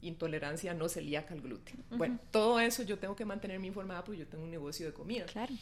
[0.00, 1.84] intolerancia no celíaca al gluten.
[1.90, 5.26] Bueno, todo eso yo tengo que mantenerme informada porque yo tengo un negocio de comida.
[5.26, 5.52] Claro.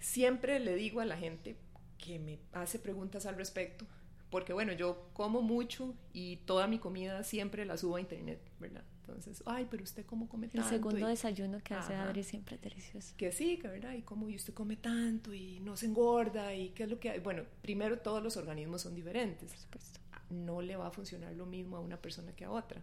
[0.00, 1.56] Siempre le digo a la gente
[1.96, 3.86] que me hace preguntas al respecto,
[4.30, 8.84] porque bueno, yo como mucho y toda mi comida siempre la subo a internet, ¿verdad?
[9.00, 10.68] Entonces, ay, pero usted cómo come tanto.
[10.68, 13.14] El segundo desayuno que hace Adri siempre es delicioso.
[13.16, 16.70] Que sí, que verdad, y cómo y usted come tanto y no se engorda y
[16.70, 17.18] qué es lo que hay.
[17.18, 19.50] Bueno, primero todos los organismos son diferentes.
[19.50, 20.00] Por supuesto.
[20.30, 22.80] No le va a funcionar lo mismo a una persona que a otra.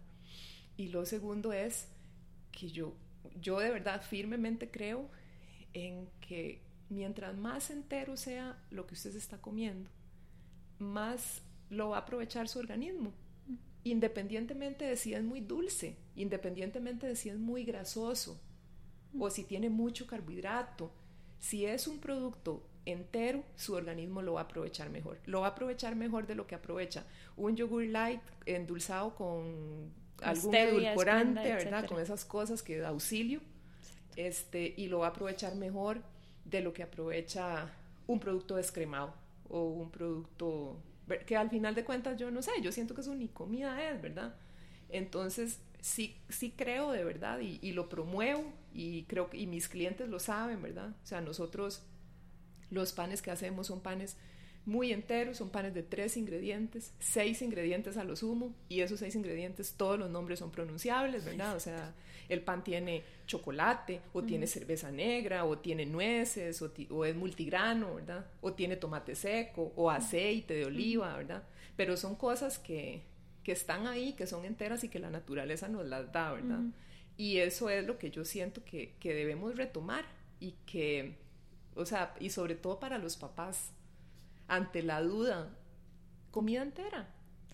[0.76, 1.88] Y lo segundo es
[2.52, 2.94] que yo,
[3.40, 5.10] yo de verdad firmemente creo
[5.74, 9.90] en que mientras más entero sea lo que usted se está comiendo,
[10.80, 13.14] más lo va a aprovechar su organismo
[13.90, 18.40] independientemente de si es muy dulce, independientemente de si es muy grasoso
[19.18, 20.92] o si tiene mucho carbohidrato,
[21.40, 25.20] si es un producto entero, su organismo lo va a aprovechar mejor.
[25.26, 30.56] Lo va a aprovechar mejor de lo que aprovecha un yogur light endulzado con algún
[30.56, 31.88] edulcorante, ¿verdad?
[31.88, 33.42] Con esas cosas que da auxilio.
[34.16, 36.02] Este, y lo va a aprovechar mejor
[36.46, 37.72] de lo que aprovecha
[38.08, 39.14] un producto descremado
[39.50, 40.82] o un producto
[41.26, 44.02] que al final de cuentas yo no sé, yo siento que eso ni comida es,
[44.02, 44.36] ¿verdad?
[44.90, 49.70] Entonces, sí, sí creo de verdad y, y, lo promuevo y creo que y mis
[49.70, 50.90] clientes lo saben, ¿verdad?
[51.02, 51.84] O sea, nosotros
[52.70, 54.18] los panes que hacemos son panes
[54.68, 59.16] muy enteros, son panes de tres ingredientes, seis ingredientes a lo sumo, y esos seis
[59.16, 61.56] ingredientes, todos los nombres son pronunciables, ¿verdad?
[61.56, 61.96] O sea,
[62.28, 68.26] el pan tiene chocolate, o tiene cerveza negra, o tiene nueces, o, es multigrano, ¿verdad?
[68.42, 71.44] O tiene tomate seco, o aceite de oliva, ¿verdad?
[71.78, 73.04] Pero son cosas que,
[73.44, 76.60] que están ahí, que son enteras y que la naturaleza nos las da, ¿verdad?
[77.16, 80.04] Y eso es lo que yo siento que, que debemos retomar
[80.42, 81.16] y que,
[81.74, 83.72] o sea, y sobre todo para los papás,
[84.48, 85.50] ante la duda,
[86.32, 87.08] comida entera.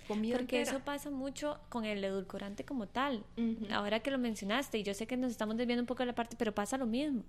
[0.08, 3.23] Comida Porque eso pasa mucho con el edulcorante como tal.
[3.71, 6.15] Ahora que lo mencionaste, y yo sé que nos estamos desviando un poco de la
[6.15, 7.23] parte, pero pasa lo mismo.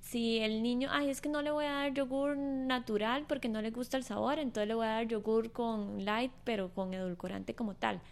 [0.00, 3.62] Si el niño, ay, es que no le voy a dar yogur natural porque no
[3.62, 7.54] le gusta el sabor, entonces le voy a dar yogur con light, pero con edulcorante
[7.54, 8.02] como tal.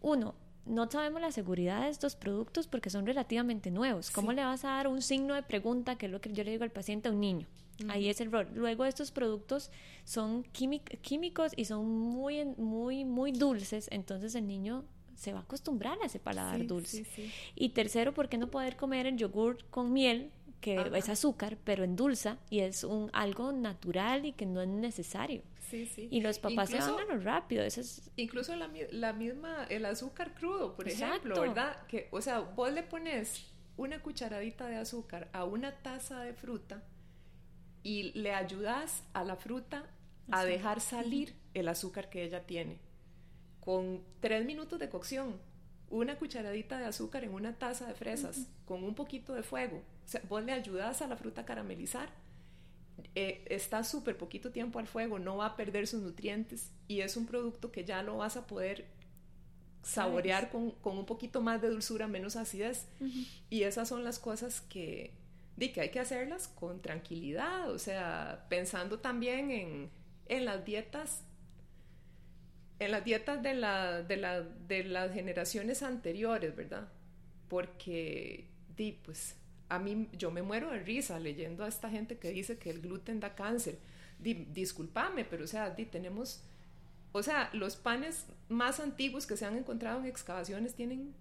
[0.00, 4.10] Uno, no sabemos la seguridad de estos productos porque son relativamente nuevos.
[4.10, 6.52] ¿Cómo le vas a dar un signo de pregunta, que es lo que yo le
[6.52, 7.46] digo al paciente a un niño?
[7.88, 8.48] Ahí es el rol.
[8.54, 9.70] Luego estos productos
[10.04, 15.98] son químicos y son muy, muy, muy dulces, entonces el niño se va a acostumbrar
[16.02, 17.04] a ese paladar dulce.
[17.54, 21.84] Y tercero, ¿por qué no poder comer el yogur con miel, que es azúcar, pero
[21.84, 25.42] endulza y es un algo natural y que no es necesario?
[26.10, 27.62] Y los papás se van a lo rápido.
[27.62, 28.10] Eso es...
[28.16, 31.86] Incluso la, la, misma, el azúcar crudo, por ejemplo, ¿verdad?
[31.86, 36.82] Que, o sea, vos le pones una cucharadita de azúcar a una taza de fruta
[37.82, 39.84] y le ayudas a la fruta
[40.30, 42.78] a dejar salir el azúcar que ella tiene.
[43.60, 45.36] Con tres minutos de cocción,
[45.90, 49.78] una cucharadita de azúcar en una taza de fresas, con un poquito de fuego.
[50.04, 52.10] O sea, vos le ayudas a la fruta a caramelizar.
[53.14, 57.16] Eh, está súper poquito tiempo al fuego, no va a perder sus nutrientes y es
[57.16, 58.86] un producto que ya lo vas a poder
[59.82, 62.86] saborear con, con, un poquito más de dulzura, menos acidez.
[63.48, 65.12] Y esas son las cosas que,
[65.58, 69.90] de que hay que hacerlas con tranquilidad, o sea, pensando también en,
[70.26, 71.24] en las dietas,
[72.78, 76.88] en las dietas de, la, de, la, de las generaciones anteriores, ¿verdad?
[77.48, 79.34] Porque, di, pues,
[79.68, 82.80] a mí yo me muero de risa leyendo a esta gente que dice que el
[82.80, 83.80] gluten da cáncer.
[84.20, 86.44] Di, discúlpame, pero o sea, di, tenemos,
[87.10, 91.14] o sea, los panes más antiguos que se han encontrado en excavaciones tienen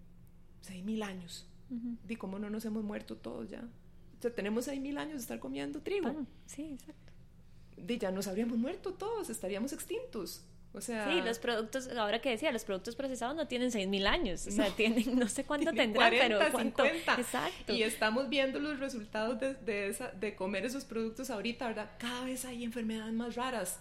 [0.63, 1.47] 6.000 años.
[1.69, 3.67] Di, ¿cómo no nos hemos muerto todos ya?
[4.17, 6.25] O sea, tenemos ahí mil años de estar comiendo trigo.
[6.45, 7.13] sí, exacto.
[7.75, 10.43] De ya nos habríamos muerto todos, estaríamos extintos.
[10.73, 14.05] O sea, sí, los productos, ahora que decía, los productos procesados no tienen seis mil
[14.05, 16.85] años, o sea, tienen, no sé cuánto tendrán, pero cuánto.
[16.85, 17.73] Exacto.
[17.73, 21.91] Y estamos viendo los resultados de, de, esa, de comer esos productos ahorita, ¿verdad?
[21.97, 23.79] Cada vez hay enfermedades más raras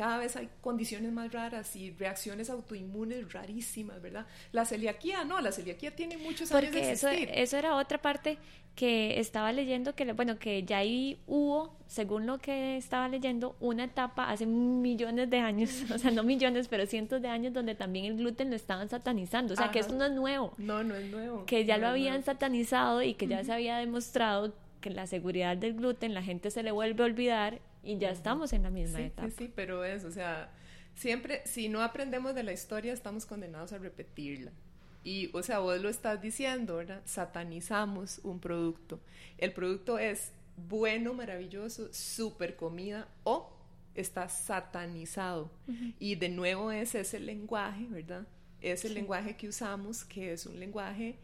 [0.00, 4.26] cada vez hay condiciones más raras y reacciones autoinmunes rarísimas, ¿verdad?
[4.50, 7.28] La celiaquía, no, la celiaquía tiene muchos años de existir.
[7.28, 8.38] Eso, eso era otra parte
[8.74, 13.84] que estaba leyendo, que bueno, que ya ahí hubo, según lo que estaba leyendo, una
[13.84, 18.06] etapa hace millones de años, o sea, no millones, pero cientos de años, donde también
[18.06, 20.54] el gluten lo estaban satanizando, o sea, que esto no es nuevo.
[20.56, 21.44] No, no es nuevo.
[21.44, 25.74] Que ya lo habían satanizado y que ya se había demostrado que la seguridad del
[25.74, 29.28] gluten la gente se le vuelve a olvidar y ya estamos en la misma etapa.
[29.30, 30.50] Sí, sí, pero es, o sea,
[30.94, 34.52] siempre, si no aprendemos de la historia, estamos condenados a repetirla.
[35.02, 37.00] Y, o sea, vos lo estás diciendo, ¿verdad?
[37.06, 39.00] Satanizamos un producto.
[39.38, 40.32] El producto es
[40.68, 43.50] bueno, maravilloso, súper comida o
[43.94, 45.50] está satanizado.
[45.98, 48.26] Y de nuevo es ese lenguaje, ¿verdad?
[48.60, 51.16] Es el lenguaje que usamos, que es un lenguaje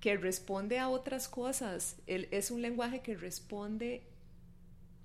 [0.00, 1.96] que responde a otras cosas.
[2.06, 4.02] es un lenguaje que responde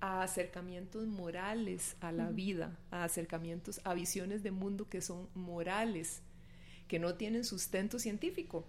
[0.02, 6.22] a acercamientos morales a la vida, a acercamientos a visiones de mundo que son morales,
[6.88, 8.66] que no tienen sustento científico.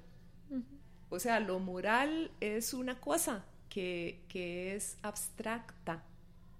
[1.09, 6.03] O sea, lo moral es una cosa que, que es abstracta,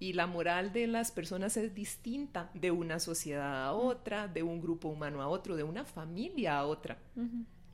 [0.00, 4.60] y la moral de las personas es distinta de una sociedad a otra, de un
[4.60, 6.98] grupo humano a otro, de una familia a otra.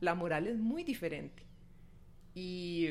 [0.00, 1.42] La moral es muy diferente.
[2.34, 2.88] Y,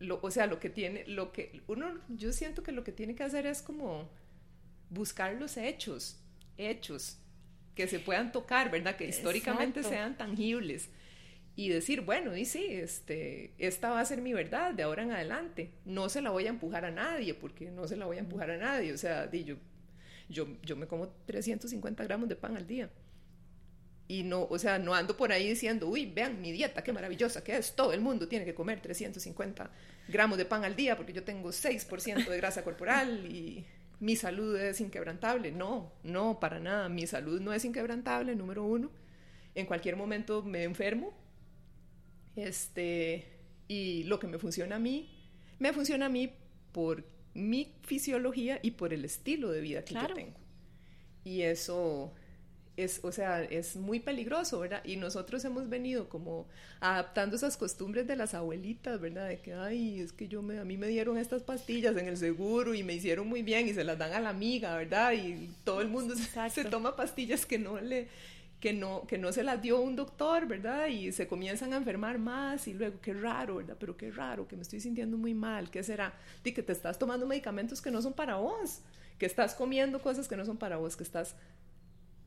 [0.00, 3.14] lo, o sea, lo que tiene, lo que uno, yo siento que lo que tiene
[3.14, 4.10] que hacer es como
[4.88, 6.18] buscar los hechos,
[6.56, 7.18] hechos
[7.74, 8.96] que se puedan tocar, ¿verdad?
[8.96, 10.90] Que históricamente sean tangibles
[11.56, 15.12] y decir, bueno, y sí, este, esta va a ser mi verdad de ahora en
[15.12, 15.70] adelante.
[15.84, 18.50] No se la voy a empujar a nadie, porque no se la voy a empujar
[18.50, 18.92] a nadie.
[18.92, 19.56] O sea, yo,
[20.28, 22.90] yo, yo me como 350 gramos de pan al día.
[24.10, 27.44] Y no, o sea, no ando por ahí diciendo, uy, vean mi dieta, qué maravillosa
[27.44, 27.76] que es.
[27.76, 29.70] Todo el mundo tiene que comer 350
[30.08, 33.64] gramos de pan al día porque yo tengo 6% de grasa corporal y
[34.00, 35.52] mi salud es inquebrantable.
[35.52, 36.88] No, no, para nada.
[36.88, 38.90] Mi salud no es inquebrantable, número uno.
[39.54, 41.14] En cualquier momento me enfermo
[42.34, 43.28] este,
[43.68, 45.08] y lo que me funciona a mí,
[45.60, 46.32] me funciona a mí
[46.72, 50.40] por mi fisiología y por el estilo de vida que yo tengo.
[51.22, 52.12] Y eso
[52.76, 54.82] es, o sea, es muy peligroso, ¿verdad?
[54.84, 56.46] Y nosotros hemos venido como
[56.80, 59.28] adaptando esas costumbres de las abuelitas, ¿verdad?
[59.28, 62.16] De que, ay, es que yo me, a mí me dieron estas pastillas en el
[62.16, 65.12] seguro y me hicieron muy bien y se las dan a la amiga, ¿verdad?
[65.12, 68.08] Y todo el mundo se, toma pastillas que no le
[68.60, 70.88] que no, que no se las dio un doctor, ¿verdad?
[70.88, 73.76] Y se comienzan a enfermar más y luego, qué raro, ¿verdad?
[73.80, 76.12] Pero qué raro, que me estoy sintiendo muy mal, ¿qué será?
[76.44, 78.80] De que te estás tomando medicamentos que no son para vos,
[79.18, 81.34] que estás comiendo cosas que no son para vos, que estás,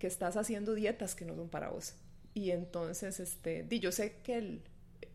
[0.04, 1.94] que estás haciendo dietas que no son para vos.
[2.34, 4.62] Y entonces, este, di, yo sé que el,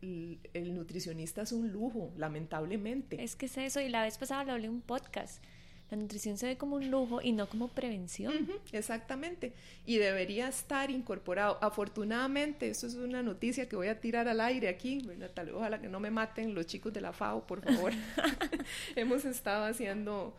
[0.00, 3.22] el, el, nutricionista es un lujo, lamentablemente.
[3.22, 5.44] Es que es eso, y la vez pasada lo hablé en un podcast
[5.90, 8.34] la nutrición se ve como un lujo y no como prevención.
[8.72, 9.52] exactamente.
[9.86, 11.58] Y debería estar incorporado.
[11.62, 15.02] Afortunadamente, esto es una noticia que voy a tirar al aire aquí,
[15.34, 17.92] Tal, ojalá que no me maten los chicos de la FAO, por favor.
[18.96, 20.36] Hemos estado haciendo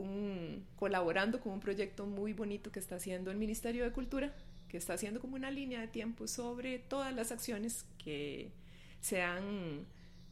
[0.00, 4.34] un, colaborando con un proyecto muy bonito que está haciendo el Ministerio de Cultura,
[4.68, 8.50] que está haciendo como una línea de tiempo sobre todas las acciones que
[9.00, 9.86] se han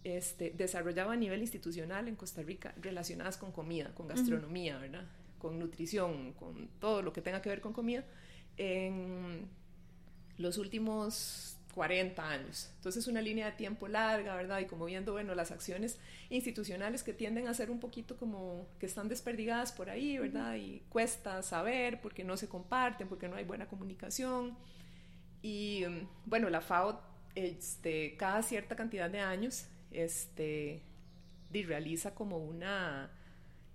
[0.04, 5.04] este, desarrollaba a nivel institucional en Costa Rica relacionadas con comida, con gastronomía, ¿verdad?
[5.38, 8.04] Con nutrición, con todo lo que tenga que ver con comida,
[8.56, 9.48] en
[10.38, 12.70] los últimos 40 años.
[12.76, 14.60] Entonces una línea de tiempo larga, ¿verdad?
[14.60, 15.98] Y como viendo, bueno, las acciones
[16.30, 20.56] institucionales que tienden a ser un poquito como que están desperdigadas por ahí, ¿verdad?
[20.56, 24.56] Y cuesta saber porque no se comparten, porque no hay buena comunicación.
[25.42, 25.84] Y
[26.26, 27.00] bueno, la FAO
[27.34, 30.82] este, cada cierta cantidad de años este,
[31.52, 33.10] realiza como una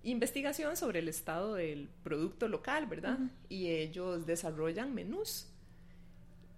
[0.02, 3.18] investigación sobre el estado del producto local, ¿verdad?
[3.48, 5.48] Y ellos desarrollan menús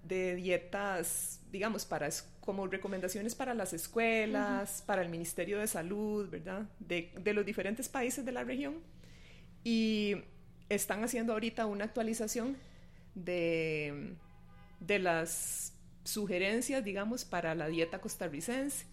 [0.08, 2.08] de dietas, digamos, para
[2.40, 6.66] como recomendaciones para las escuelas, para el Ministerio de Salud, ¿verdad?
[6.78, 8.76] De, de, los diferentes países de la región.
[9.64, 10.16] Y
[10.68, 12.56] están haciendo ahorita una actualización
[13.14, 14.14] de,
[14.80, 15.72] de las
[16.04, 18.86] sugerencias, digamos, para la dieta costarricense.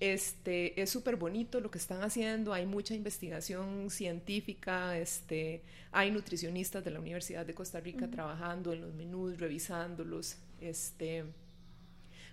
[0.00, 6.84] Este, es súper bonito lo que están haciendo, hay mucha investigación científica, este, hay nutricionistas
[6.84, 11.24] de la Universidad de Costa Rica trabajando en los menús, revisándolos, este,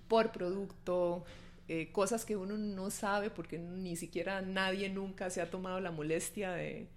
[0.08, 1.24] por producto,
[1.68, 5.92] eh, cosas que uno no sabe porque ni siquiera nadie nunca se ha tomado la
[5.92, 6.88] molestia de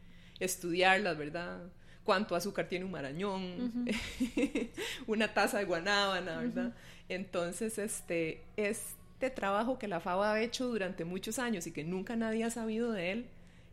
[0.41, 1.61] estudiarlas, ¿verdad?
[2.05, 3.87] cuánto azúcar tiene un marañón,
[5.07, 6.75] una taza de guanábana, ¿verdad?
[7.09, 11.85] Entonces, este, es este trabajo que la FAO ha hecho durante muchos años y que
[11.85, 13.27] nunca nadie ha sabido de él,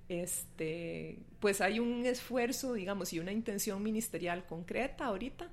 [0.08, 5.50] este, pues hay un esfuerzo, digamos, y una intención ministerial concreta ahorita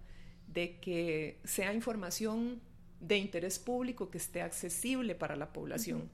[0.47, 2.61] de que sea información
[3.01, 6.11] de interés público que esté accesible para la población.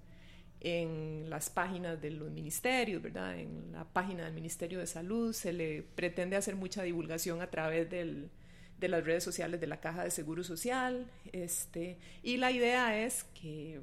[0.61, 3.39] En las páginas de los ministerios, ¿verdad?
[3.39, 7.91] En la página del Ministerio de Salud se le pretende hacer mucha divulgación a través
[7.91, 8.31] del,
[8.79, 11.07] de las redes sociales de la Caja de Seguro Social.
[11.33, 13.81] Este, y la idea es que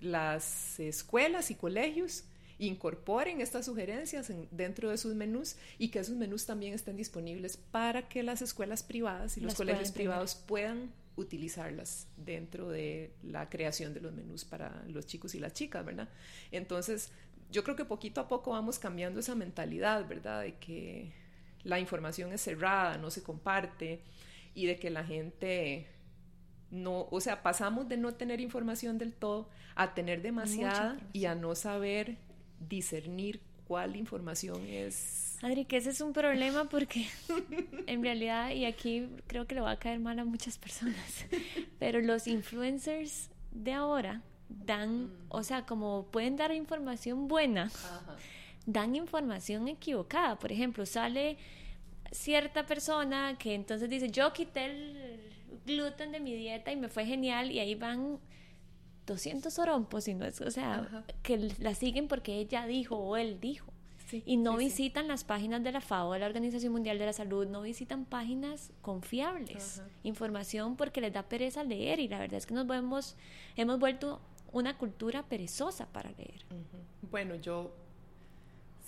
[0.00, 2.24] las escuelas y colegios
[2.58, 8.08] incorporen estas sugerencias dentro de sus menús y que esos menús también estén disponibles para
[8.08, 14.00] que las escuelas privadas y los colegios privados puedan utilizarlas dentro de la creación de
[14.00, 16.08] los menús para los chicos y las chicas, ¿verdad?
[16.50, 17.10] Entonces,
[17.50, 20.42] yo creo que poquito a poco vamos cambiando esa mentalidad, ¿verdad?
[20.42, 21.12] De que
[21.66, 24.02] la información es cerrada, no se comparte
[24.54, 25.88] y de que la gente
[26.70, 31.34] no, o sea, pasamos de no tener información del todo a tener demasiada y a
[31.34, 32.18] no saber
[32.60, 35.38] discernir cuál información es...
[35.42, 37.08] Adri, que ese es un problema porque
[37.86, 41.26] en realidad, y aquí creo que le va a caer mal a muchas personas,
[41.78, 47.70] pero los influencers de ahora dan, o sea, como pueden dar información buena,
[48.66, 50.38] dan información equivocada.
[50.38, 51.38] Por ejemplo, sale
[52.10, 55.20] cierta persona que entonces dice, yo quité el
[55.64, 58.18] gluten de mi dieta y me fue genial y ahí van
[59.06, 63.40] 200 orompos y no es, o sea, que la siguen porque ella dijo o él
[63.40, 63.72] dijo.
[64.24, 67.46] y no visitan las páginas de la FAO, de la Organización Mundial de la Salud,
[67.46, 72.54] no visitan páginas confiables, información porque les da pereza leer y la verdad es que
[72.54, 73.16] nos vemos,
[73.56, 74.20] hemos vuelto
[74.52, 76.44] una cultura perezosa para leer.
[77.10, 77.72] Bueno, yo,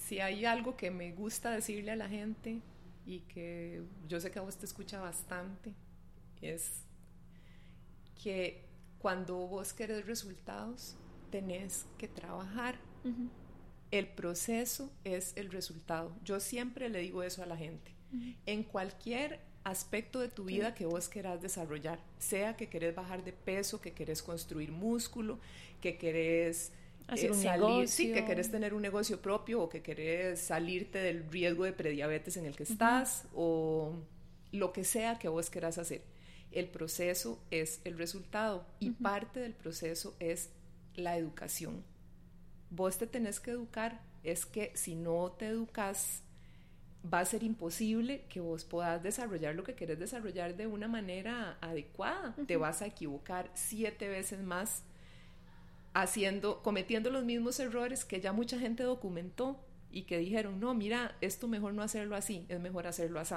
[0.09, 2.63] si hay algo que me gusta decirle a la gente
[3.05, 5.75] y que yo sé que a vos te escucha bastante,
[6.41, 6.85] es
[8.23, 8.65] que
[8.99, 10.97] cuando vos querés resultados,
[11.31, 12.77] tenés que trabajar.
[13.91, 16.17] El proceso es el resultado.
[16.25, 17.93] Yo siempre le digo eso a la gente.
[18.47, 23.35] En cualquier aspecto de tu vida que vos querás desarrollar, sea que querés bajar de
[23.35, 25.39] peso, que querés construir músculo,
[25.83, 26.73] que querés
[27.09, 30.99] Hacer eh, un salir, sí, que querés tener un negocio propio o que querés salirte
[30.99, 33.95] del riesgo de prediabetes en el que estás o
[34.53, 36.03] lo que sea que vos querás hacer.
[36.53, 40.51] El proceso es el resultado y parte del proceso es
[40.95, 41.83] la educación.
[42.71, 46.23] Vos te tenés que educar, es que si no te educas
[47.13, 51.57] va a ser imposible que vos puedas desarrollar lo que querés desarrollar de una manera
[51.61, 52.35] adecuada.
[52.47, 54.83] Te vas a equivocar siete veces más
[56.01, 61.17] haciendo, cometiendo los mismos errores que ya mucha gente documentó y que dijeron, no, mira,
[61.21, 63.35] esto mejor no hacerlo así, es mejor hacerlo así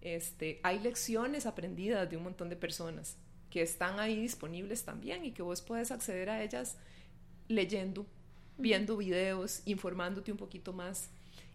[0.00, 3.16] este, hay lecciones aprendidas de un montón de personas
[3.50, 6.76] que están ahí disponibles también y que vos puedes acceder a ellas
[7.48, 8.06] leyendo,
[8.56, 11.08] viendo videos, informándote un poquito más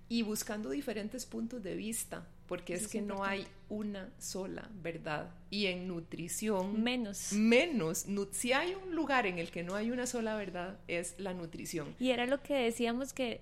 [0.09, 5.31] y buscando diferentes puntos de vista, porque es, que no hay una sola verdad.
[5.49, 6.83] Y en nutrición...
[6.83, 7.33] Menos.
[7.33, 8.05] Menos.
[8.29, 11.95] si hay un lugar en el que no hay una sola verdad, es la nutrición.
[11.99, 13.41] Y era lo que decíamos que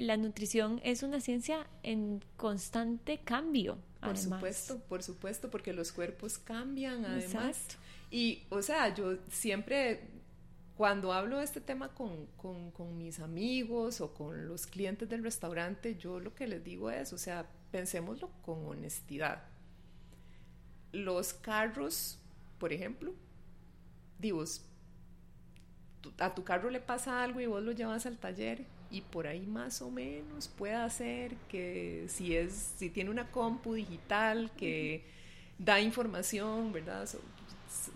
[0.00, 3.78] la nutrición es una ciencia en constante cambio.
[4.00, 7.60] Por supuesto, por supuesto, porque los cuerpos cambian además.
[8.10, 10.00] Y, o sea, yo siempre
[10.78, 15.96] cuando hablo de este tema con, con, mis amigos o con los clientes del restaurante,
[15.96, 19.42] yo lo que les digo es, o sea, pensémoslo con honestidad.
[20.92, 22.18] Los carros,
[22.58, 23.12] por ejemplo,
[24.18, 24.44] digo,
[26.18, 29.46] a tu carro le pasa algo y vos lo llevas al taller y por ahí
[29.46, 35.04] más o menos puede ser que si es si tiene una compu digital que
[35.58, 37.06] da información, ¿verdad?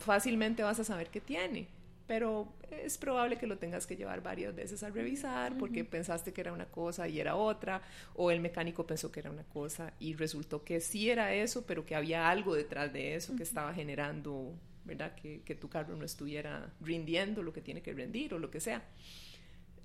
[0.00, 1.66] fácilmente vas a saber qué tiene
[2.12, 6.42] pero es probable que lo tengas que llevar varias veces a revisar porque pensaste que
[6.42, 7.80] era una cosa y era otra,
[8.16, 11.86] o el mecánico pensó que era una cosa y resultó que sí era eso, pero
[11.86, 14.52] que había algo detrás de eso que estaba generando,
[14.84, 15.14] ¿verdad?
[15.14, 18.60] Que, que tu carro no estuviera rindiendo lo que tiene que rendir o lo que
[18.60, 18.82] sea.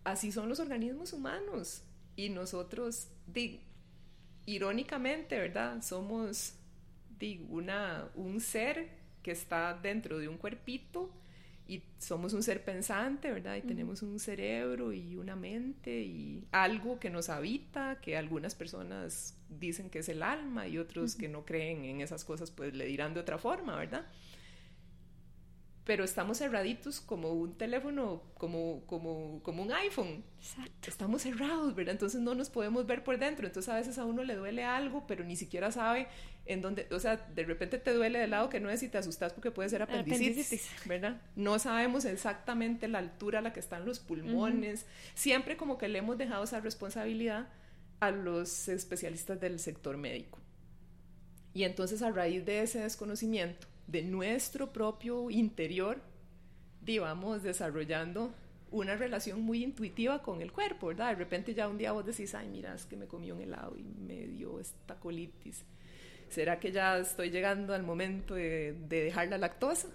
[0.04, 1.84] Así son los organismos humanos
[2.18, 3.08] y nosotros,
[4.46, 5.82] irónicamente, ¿verdad?
[5.82, 6.56] Somos
[7.48, 8.90] una, un ser
[9.24, 11.10] que está dentro de un cuerpito
[11.68, 13.56] y somos un ser pensante, ¿verdad?
[13.58, 19.38] Y tenemos un cerebro y una mente y algo que nos habita, que algunas personas
[19.50, 22.86] dicen que es el alma y otros que no creen en esas cosas, pues le
[22.86, 24.06] dirán de otra forma, ¿verdad?
[25.88, 30.22] Pero estamos cerraditos como un teléfono, como, como, como un iPhone.
[30.38, 30.90] Exacto.
[30.90, 31.94] Estamos cerrados, ¿verdad?
[31.94, 33.48] Entonces no nos podemos ver por dentro.
[33.48, 36.10] Entonces a veces a uno le duele algo, pero ni siquiera sabe
[36.46, 38.98] en dónde, o sea, de repente te duele del lado que no es y te
[38.98, 41.22] asustas porque puede ser apendicitis, ¿verdad?
[41.38, 44.86] No sabemos exactamente la altura a la que están los pulmones.
[45.16, 47.48] Siempre como que le hemos dejado esa responsabilidad
[48.02, 50.40] a los especialistas del sector médico.
[51.54, 56.02] Y entonces a raíz de ese desconocimiento, de nuestro propio interior,
[56.98, 58.34] vamos desarrollando
[58.72, 61.10] una relación muy intuitiva con el cuerpo, ¿verdad?
[61.10, 63.78] De repente ya un día vos decís, ay, mira, es que me comí un helado
[63.78, 65.64] y me dio esta colitis.
[66.30, 69.88] ¿Será que ya estoy llegando al momento de, dejar la lactosa?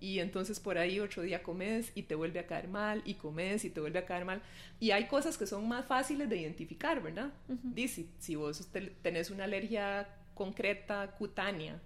[0.00, 3.66] Y entonces por ahí otro día comes y te vuelve a caer mal, y comes
[3.66, 4.40] y te vuelve a caer mal.
[4.80, 7.32] Y hay cosas que son más fáciles de identificar, ¿verdad?
[7.48, 8.66] Dice, si vos
[9.02, 11.78] tenés una alergia concreta, cutánea,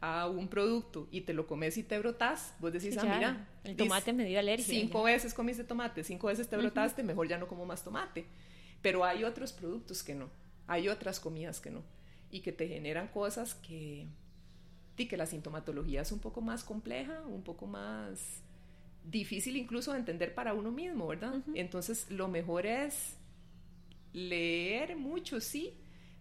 [0.00, 3.76] a un producto y te lo comes y te brotas, vos decís, ah, mira, el
[3.76, 4.66] tomate me dio alergia.
[4.66, 8.26] Cinco veces comiste tomate, cinco veces te brotaste, mejor ya no como más tomate.
[8.80, 10.30] Pero hay otros productos que no,
[10.66, 11.82] hay otras comidas que no,
[12.30, 14.06] y que te generan cosas que,
[14.96, 18.42] y que la sintomatología es un poco más compleja, un poco más
[19.04, 21.42] difícil incluso de entender para uno mismo, ¿verdad?
[21.54, 23.16] Entonces, lo mejor es
[24.12, 25.74] leer mucho, sí,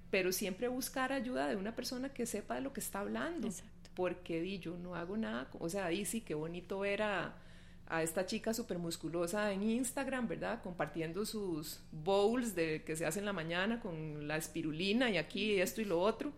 [0.10, 3.50] pero siempre buscar ayuda de una persona que sepa de lo que está hablando.
[3.94, 7.36] Porque di, yo no hago nada, o sea, di sí, qué bonito ver a,
[7.88, 10.62] a esta chica súper musculosa en Instagram, ¿verdad?
[10.62, 15.60] Compartiendo sus bowls de que se hacen en la mañana con la espirulina y aquí
[15.60, 16.32] esto y lo otro.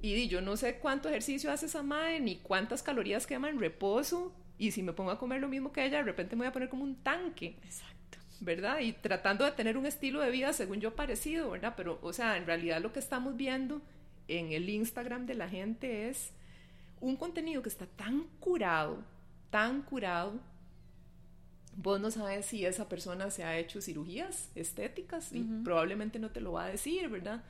[0.00, 3.58] Y di, yo no sé cuánto ejercicio hace esa madre, ni cuántas calorías quema en
[3.58, 6.48] reposo, y si me pongo a comer lo mismo que ella, de repente me voy
[6.48, 7.56] a poner como un tanque.
[7.64, 7.93] Exacto.
[8.44, 8.80] ¿Verdad?
[8.80, 11.72] Y tratando de tener un estilo de vida, según yo, parecido, ¿verdad?
[11.78, 13.80] Pero, o sea, en realidad lo que estamos viendo
[14.28, 16.30] en el Instagram de la gente es
[17.00, 19.02] un contenido que está tan curado,
[19.50, 20.40] tan curado,
[21.76, 26.40] vos no sabes si esa persona se ha hecho cirugías estéticas y probablemente no te
[26.40, 27.42] lo va a decir, ¿verdad?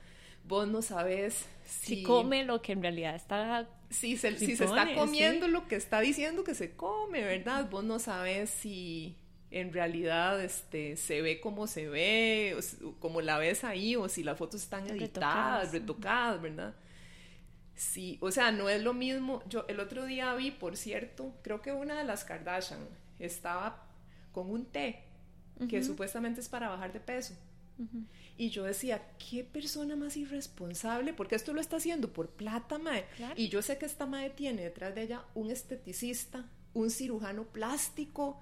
[0.46, 3.68] Vos no sabes si, come lo que en realidad está...
[3.90, 7.68] Si se, si se está comiendo lo que está diciendo que se come, ¿verdad?
[7.70, 9.16] Vos no sabes si
[9.54, 12.58] en realidad este, se ve como se ve,
[12.98, 16.74] como la ves ahí, o si las fotos están editadas, retocadas, ¿verdad?
[17.76, 19.44] Sí, o sea, no es lo mismo.
[19.48, 22.80] Yo el otro día vi, por cierto, creo que una de las Kardashian
[23.20, 23.86] estaba
[24.32, 25.04] con un té
[25.68, 27.34] que supuestamente es para bajar de peso.
[28.36, 33.04] Y yo decía, qué persona más irresponsable, porque esto lo está haciendo por plata, mae.
[33.36, 38.40] Y yo sé que esta madre tiene detrás de ella un esteticista, un cirujano plástico,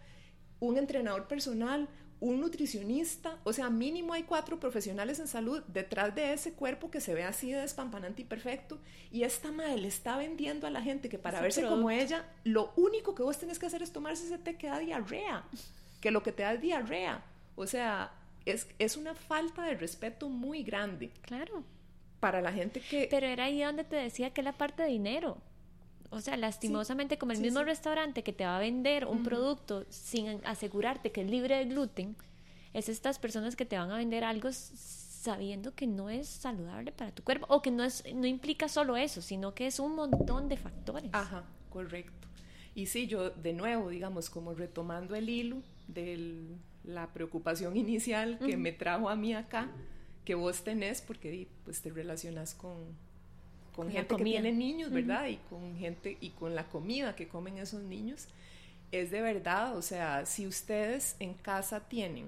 [0.63, 1.89] un entrenador personal,
[2.21, 7.01] un nutricionista, o sea, mínimo hay cuatro profesionales en salud detrás de ese cuerpo que
[7.01, 8.79] se ve así de despampanante y perfecto.
[9.11, 12.73] Y esta madre le está vendiendo a la gente que para verse como ella, lo
[12.77, 15.43] único que vos tenés que hacer es tomarse ese té que da diarrea,
[16.01, 17.25] que lo que te da es diarrea.
[17.57, 18.13] O sea,
[18.47, 21.11] es, es una falta de respeto muy grande.
[21.23, 21.65] Claro.
[22.21, 23.09] Para la gente que...
[23.11, 25.39] Pero era ahí donde te decía que la parte de dinero.
[26.13, 30.41] O sea, lastimosamente, como el mismo restaurante que te va a vender un producto sin
[30.45, 32.17] asegurarte que es libre de gluten,
[32.75, 37.13] es estas personas que te van a vender algo sabiendo que no es saludable para
[37.13, 40.51] tu cuerpo o que no es no implica solo eso, sino que es un montón
[40.51, 41.09] de factores.
[41.15, 42.29] Ajá, correcto.
[42.75, 46.45] Y sí, yo de nuevo, digamos, como retomando el hilo de
[46.85, 49.71] la preocupación inicial que me trajo a mí acá,
[50.27, 52.97] que vos tenés, porque pues te relacionas con,
[53.75, 55.29] con, gente que tiene niños, ¿verdad?
[55.29, 58.29] Y con gente y con la comida que comen esos niños.
[58.91, 62.27] Es de verdad, o sea, si ustedes en casa tienen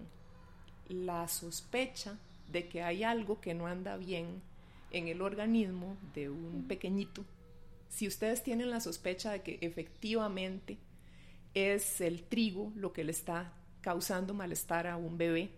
[0.89, 2.19] la sospecha
[2.51, 4.43] de que hay algo que no anda bien
[4.91, 7.25] en el organismo de un pequeñito,
[7.89, 10.79] si ustedes tienen la sospecha de que efectivamente
[11.55, 15.51] es el trigo lo que le está causando malestar a un bebé,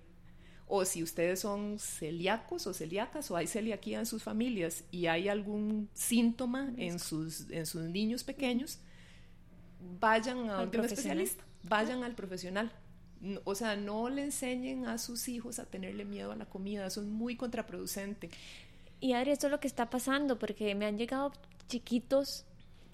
[0.68, 5.28] o si ustedes son celíacos o celíacas o hay celiaquía en sus familias y hay
[5.28, 8.80] algún síntoma en sus, en sus niños pequeños,
[10.00, 12.72] vayan a un especialista, vayan al profesional.
[13.44, 17.00] O sea, no le enseñen a sus hijos a tenerle miedo a la comida, eso
[17.00, 18.30] es muy contraproducente.
[19.00, 21.32] Y Adri, esto es lo que está pasando, porque me han llegado
[21.68, 22.45] chiquitos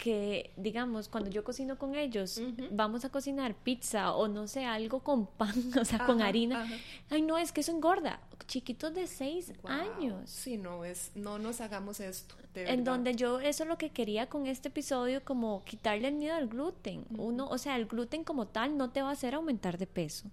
[0.03, 2.41] que, digamos, cuando yo cocino con ellos,
[2.71, 6.67] vamos a cocinar pizza o no sé, algo con pan, o sea, con harina.
[7.09, 8.19] Ay, no, es que eso engorda.
[8.45, 10.29] Chiquitos de seis años.
[10.29, 12.35] Sí, no, es, no nos hagamos esto.
[12.53, 16.35] en donde yo, eso es lo que quería con este episodio, como quitarle el miedo
[16.35, 17.05] al gluten.
[17.17, 20.29] Uno, o sea, el gluten como tal no te va a hacer aumentar de peso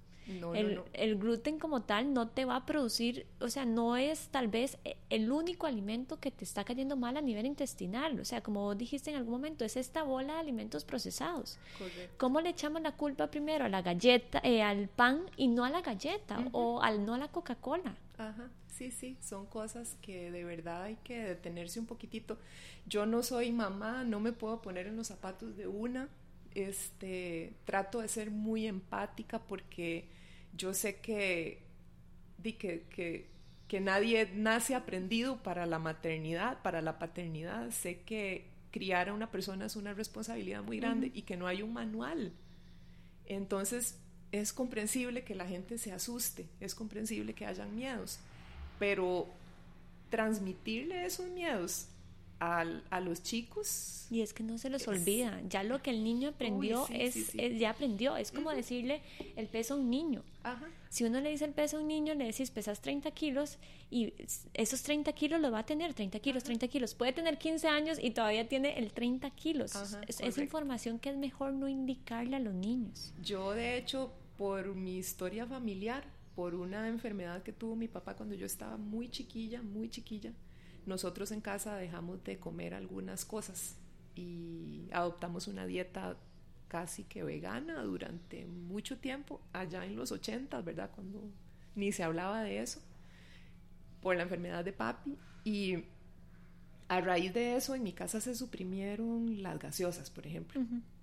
[0.95, 4.79] el, gluten como tal no te va a producir, o sea, no es tal vez
[4.85, 8.19] e, el único alimento que te está cayendo mal a nivel intestinal.
[8.21, 11.59] O sea, como dijiste en algún momento, es esta bola de alimentos procesados.
[12.17, 15.71] ¿Cómo le echamos la culpa primero a la galleta, eh, al pan y no a
[15.71, 17.97] la galleta o al no a la Coca-Cola?
[18.19, 22.39] Ajá, sí, sí, son cosas que de verdad hay que detenerse un poquitito.
[22.87, 26.09] Yo no soy mamá, no me puedo poner en los zapatos de una.
[26.55, 30.09] Este, trato de ser muy empática porque
[30.57, 31.63] yo sé que,
[32.43, 33.29] que,
[33.69, 37.71] que, nadie nace aprendido para la maternidad, para la paternidad.
[37.71, 41.63] Sé que criar a una persona es una responsabilidad muy grande y que no hay
[41.63, 42.33] un manual.
[43.27, 43.99] Entonces,
[44.33, 48.19] es comprensible que la gente se asuste, es comprensible que hayan miedos,
[48.79, 49.29] pero
[50.09, 51.87] transmitirle esos miedos
[52.41, 54.07] a los chicos.
[54.11, 57.71] Y es que no se les olvida, ya lo que el niño aprendió es, ya
[57.71, 59.03] aprendió, es como decirle
[59.37, 60.25] el peso a un niño.
[60.89, 63.59] Si uno le dice el peso a un niño, le decís pesas 30 kilos
[63.91, 64.15] y
[64.55, 66.95] esos 30 kilos lo va a tener, 30 kilos, 30 kilos.
[66.95, 69.73] Puede tener 15 años y todavía tiene el 30 kilos.
[70.09, 73.13] es, información que es mejor no indicarle a los niños.
[73.23, 78.35] Yo, de hecho, por mi historia familiar, por una enfermedad que tuvo mi papá cuando
[78.35, 80.33] yo estaba muy chiquilla, muy chiquilla,
[80.87, 83.77] nosotros en casa dejamos de comer algunas cosas
[84.15, 86.17] y adoptamos una dieta
[86.69, 90.91] casi que vegana durante mucho tiempo, allá en los 80, ¿verdad?
[90.95, 91.31] Cuando
[91.75, 92.81] ni se hablaba de eso.
[94.01, 95.85] por la enfermedad de papi y
[96.89, 100.61] a raíz de eso en mi casa se suprimieron las gaseosas, por ejemplo,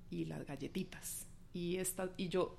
[0.09, 1.27] y las galletitas.
[1.53, 2.57] Y, esta, y yo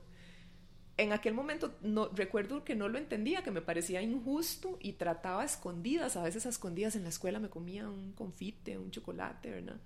[0.98, 5.44] en aquel momento no, recuerdo que no lo entendía, que me parecía injusto y trataba
[5.44, 9.80] escondidas, a veces a escondidas en la escuela me comía un confite, un chocolate, ¿verdad?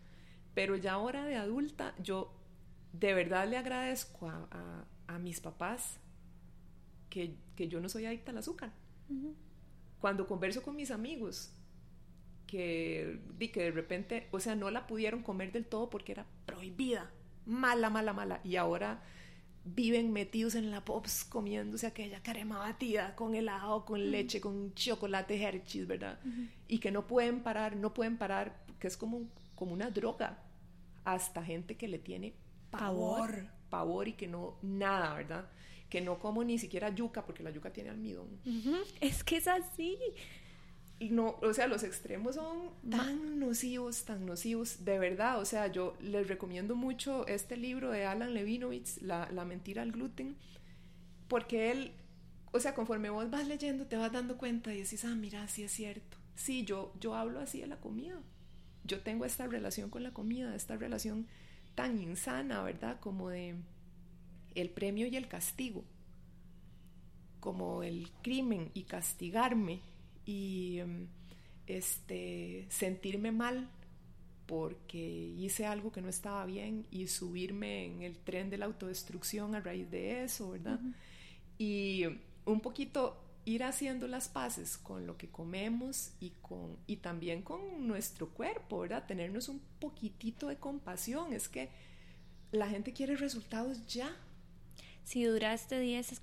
[0.55, 2.33] Pero ya ahora de adulta, yo
[2.95, 5.99] de verdad le agradezco a, a, mis papás
[7.11, 8.73] que, que, yo no soy adicta al azúcar.
[10.01, 11.53] Cuando converso con mis amigos,
[12.47, 13.21] que,
[13.53, 17.11] que de repente, o sea, no la pudieron comer del todo porque era prohibida,
[17.45, 19.03] mala, mala, mala, y ahora
[19.65, 25.41] viven metidos en la Pops comiéndose aquella crema batida con helado, con leche, con chocolate
[25.41, 26.19] Hershey's, ¿verdad?
[26.69, 30.43] Y que no pueden parar, no pueden parar, que es como, como una droga.
[31.05, 32.35] Hasta gente que le tiene
[32.71, 35.51] pavor, pavor, y que no, nada, ¿verdad?
[35.89, 38.41] Que no como ni siquiera yuca, porque la yuca tiene almidón.
[39.01, 39.99] Es que es así
[41.11, 45.40] no, o sea, los extremos son tan nocivos, tan nocivos, de verdad.
[45.40, 50.36] O sea, yo les recomiendo mucho este libro de Alan Levinovitz, La, mentira al gluten,
[51.28, 51.92] porque él,
[52.53, 55.62] o sea, conforme vos vas leyendo, te vas dando cuenta y decís, ah, mira, sí
[55.62, 56.18] es cierto.
[56.34, 58.20] Sí, yo, yo hablo así de la comida.
[58.84, 61.26] Yo tengo esta relación con la comida, esta relación
[61.74, 63.00] tan insana, ¿verdad?
[63.00, 63.55] Como de
[64.55, 65.84] el premio y el castigo,
[67.40, 69.80] como el crimen y castigarme
[70.25, 71.07] y em,
[71.66, 73.68] este, sentirme mal
[74.47, 74.99] porque
[75.39, 79.61] hice algo que no estaba bien y subirme en el tren de la autodestrucción a
[79.61, 80.81] raíz de eso, ¿verdad?
[81.59, 82.05] Y
[82.45, 87.87] un poquito ir haciendo las paces con lo que comemos y, con, y también con
[87.87, 89.07] nuestro cuerpo, ¿verdad?
[89.07, 91.33] Tenernos un poquitito de compasión.
[91.33, 91.70] Es que
[92.51, 94.14] la gente quiere resultados ya.
[95.05, 96.20] Si duraste 10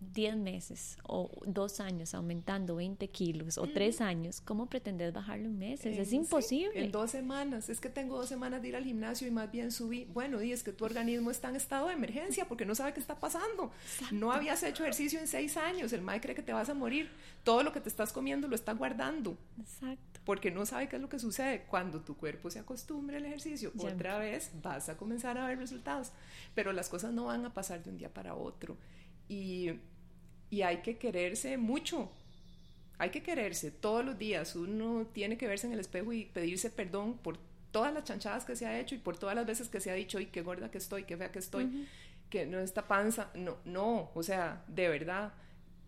[0.00, 5.58] 10 meses o dos años aumentando 20 kilos o tres años, ¿cómo pretendes bajarlo en
[5.58, 5.98] meses?
[5.98, 6.84] es imposible.
[6.84, 7.68] en dos semanas.
[7.68, 10.06] Es que tengo dos semanas de ir al gimnasio y más bien subí.
[10.12, 13.00] Bueno, y es que tu organismo está en estado de emergencia porque no sabe qué
[13.00, 13.72] está pasando.
[14.12, 15.92] No habías hecho ejercicio en seis años.
[15.92, 17.10] El madre cree que te vas a morir.
[17.44, 19.36] Todo lo que te estás comiendo lo está guardando.
[19.60, 20.20] Exacto.
[20.24, 21.64] Porque no sabe qué es lo que sucede.
[21.68, 26.12] Cuando tu cuerpo se acostumbre al ejercicio, otra vez vas a comenzar a ver resultados.
[26.54, 28.76] Pero las cosas no van a pasar de un día para otro.
[29.28, 29.70] Y,
[30.50, 32.10] y hay que quererse mucho.
[32.98, 34.56] Hay que quererse todos los días.
[34.56, 37.38] Uno tiene que verse en el espejo y pedirse perdón por
[37.70, 39.94] todas las chanchadas que se ha hecho y por todas las veces que se ha
[39.94, 41.86] dicho, y qué gorda que estoy, qué fea que estoy,
[42.30, 43.30] que no está panza.
[43.34, 45.32] No, no, o sea, de verdad.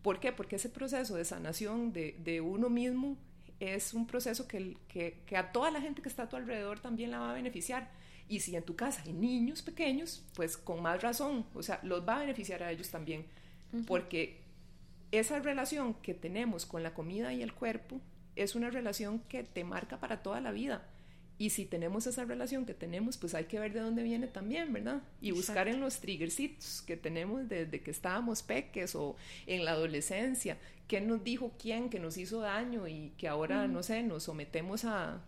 [0.02, 0.32] ¿Por qué?
[0.32, 3.18] Porque ese proceso de sanación de, de uno mismo
[3.58, 6.80] es un proceso que, que, que, a toda la gente que está a tu alrededor
[6.80, 7.90] también la va a beneficiar.
[8.30, 12.08] Y si en tu casa hay niños pequeños, pues con más razón, o sea, los
[12.08, 13.26] va a beneficiar a ellos también,
[13.88, 14.38] porque
[15.10, 18.00] esa relación que tenemos con la comida y el cuerpo
[18.36, 20.86] es una relación que te marca para toda la vida.
[21.38, 24.72] Y si tenemos esa relación que tenemos, pues hay que ver de dónde viene también,
[24.72, 25.02] ¿verdad?
[25.20, 29.16] Y buscar en los triggercitos que tenemos desde que estábamos peques o
[29.46, 30.56] en la adolescencia,
[30.86, 34.84] qué nos dijo quién que nos hizo daño y que ahora, no sé, nos sometemos
[34.84, 35.24] a,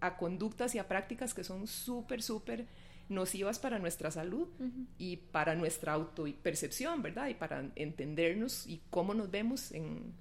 [0.00, 2.66] a conductas y a prácticas que son súper, súper
[3.10, 4.48] nocivas para nuestra salud
[4.96, 7.28] y para nuestra autopercepción, ¿verdad?
[7.28, 10.14] Y para entendernos y cómo nos vemos en,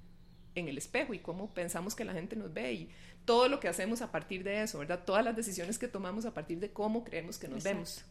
[0.55, 2.89] en, el espejo y cómo pensamos que la gente nos ve y
[3.25, 5.03] todo lo que hacemos a partir de eso, ¿verdad?
[5.05, 8.03] Todas las decisiones que tomamos a partir de cómo creemos que nos vemos.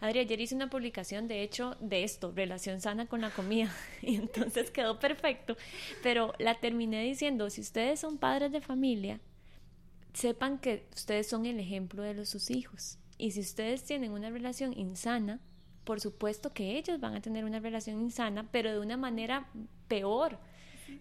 [0.00, 4.16] Adri, ayer hice una publicación, de hecho, de esto, relación sana con la comida, y
[4.16, 5.56] entonces quedó perfecto,
[6.02, 9.20] pero la terminé diciendo, si ustedes son padres de familia,
[10.16, 12.98] sepan que ustedes son el ejemplo de los, sus hijos.
[13.18, 15.40] Y si ustedes tienen una relación insana,
[15.84, 19.48] por supuesto que ellos van a tener una relación insana, pero de una manera
[19.88, 20.38] peor,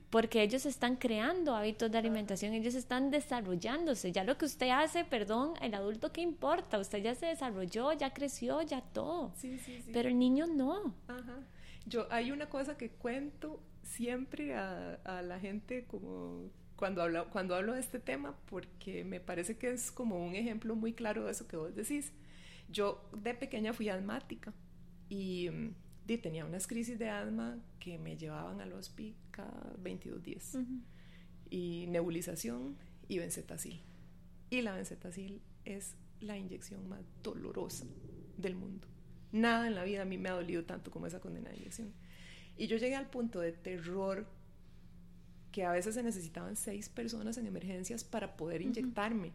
[0.09, 4.11] porque ellos están creando hábitos de alimentación, ellos están desarrollándose.
[4.11, 8.13] Ya lo que usted hace, perdón, el adulto qué importa, usted ya se desarrolló, ya
[8.13, 9.33] creció, ya todo.
[9.93, 10.93] pero el niño no.
[11.85, 17.55] Yo hay una cosa que cuento siempre a, a la gente como cuando hablo, cuando
[17.55, 21.31] hablo de este tema porque me parece que es como un ejemplo muy claro de
[21.31, 22.11] eso que vos decís.
[22.69, 24.53] Yo de pequeña fui asmática
[25.09, 25.75] y, mm,
[26.21, 30.57] tenía unas crisis de asma que me llevaban al hospital cada 22 días.
[31.49, 33.81] Y nebulización y benzetacil.
[34.49, 37.85] Y la benzetacil es la inyección más dolorosa
[38.37, 38.87] del mundo.
[39.31, 41.93] Nada en la vida a mí me ha dolido tanto como esa condena de inyección.
[42.57, 44.27] Y yo llegué al punto de terror
[45.55, 49.31] que a veces se necesitaban seis personas en emergencias para poder inyectarme.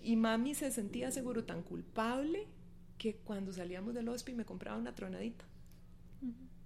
[0.00, 2.48] Y mami se sentía seguro tan culpable
[2.98, 5.44] que cuando salíamos del hospital me compraba una tronadita.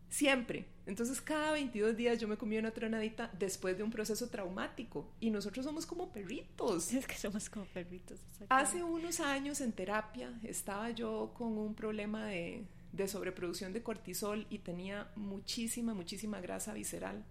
[0.08, 0.64] Siempre.
[0.86, 5.12] Entonces cada 22 días yo me comía una tronadita después de un proceso traumático.
[5.20, 6.90] Y nosotros somos como perritos.
[6.94, 8.18] Es que somos como perritos.
[8.48, 14.46] Hace unos años en terapia estaba yo con un problema de, de sobreproducción de cortisol
[14.48, 17.26] y tenía muchísima, muchísima grasa visceral.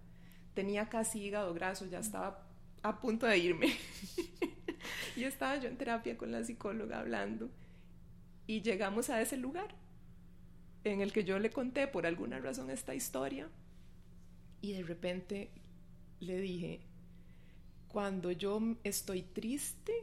[0.60, 2.46] Tenía casi hígado graso, ya estaba
[2.82, 3.72] a punto de irme.
[5.16, 7.48] y estaba yo en terapia con la psicóloga hablando
[8.46, 9.74] y llegamos a ese lugar
[10.84, 13.48] en el que yo le conté por alguna razón esta historia
[14.60, 15.50] y de repente
[16.20, 16.82] le dije,
[17.88, 19.94] cuando yo estoy triste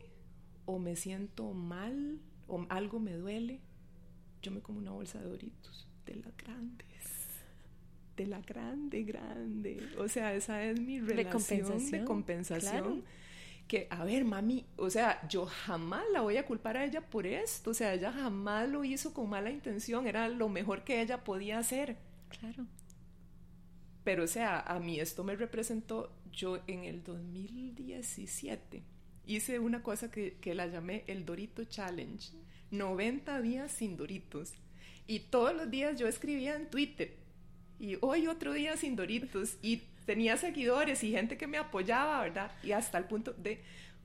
[0.65, 3.59] o me siento mal o algo me duele,
[4.41, 6.96] yo me como una bolsa de doritos de las grandes.
[8.17, 9.89] De la grande, grande.
[9.97, 13.03] O sea, esa es mi relación de compensación
[13.67, 17.27] que, a ver, mami, o sea, yo jamás la voy a culpar a ella por
[17.27, 21.23] esto, o sea, ella jamás lo hizo con mala intención, era lo mejor que ella
[21.23, 21.97] podía hacer.
[22.29, 22.65] Claro.
[24.03, 28.83] Pero, o sea, a mí esto me representó, yo en el 2017
[29.25, 32.31] hice una cosa que, que la llamé el Dorito Challenge,
[32.71, 34.53] 90 días sin Doritos.
[35.07, 37.15] Y todos los días yo escribía en Twitter,
[37.79, 42.51] y hoy otro día sin Doritos, y tenía seguidores y gente que me apoyaba, ¿verdad?
[42.63, 43.61] Y hasta el punto de,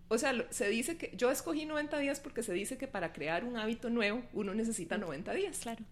[0.08, 3.44] o sea, se dice que yo escogí 90 días porque se dice que para crear
[3.44, 5.58] un hábito nuevo uno necesita 90 días.
[5.60, 5.84] Claro.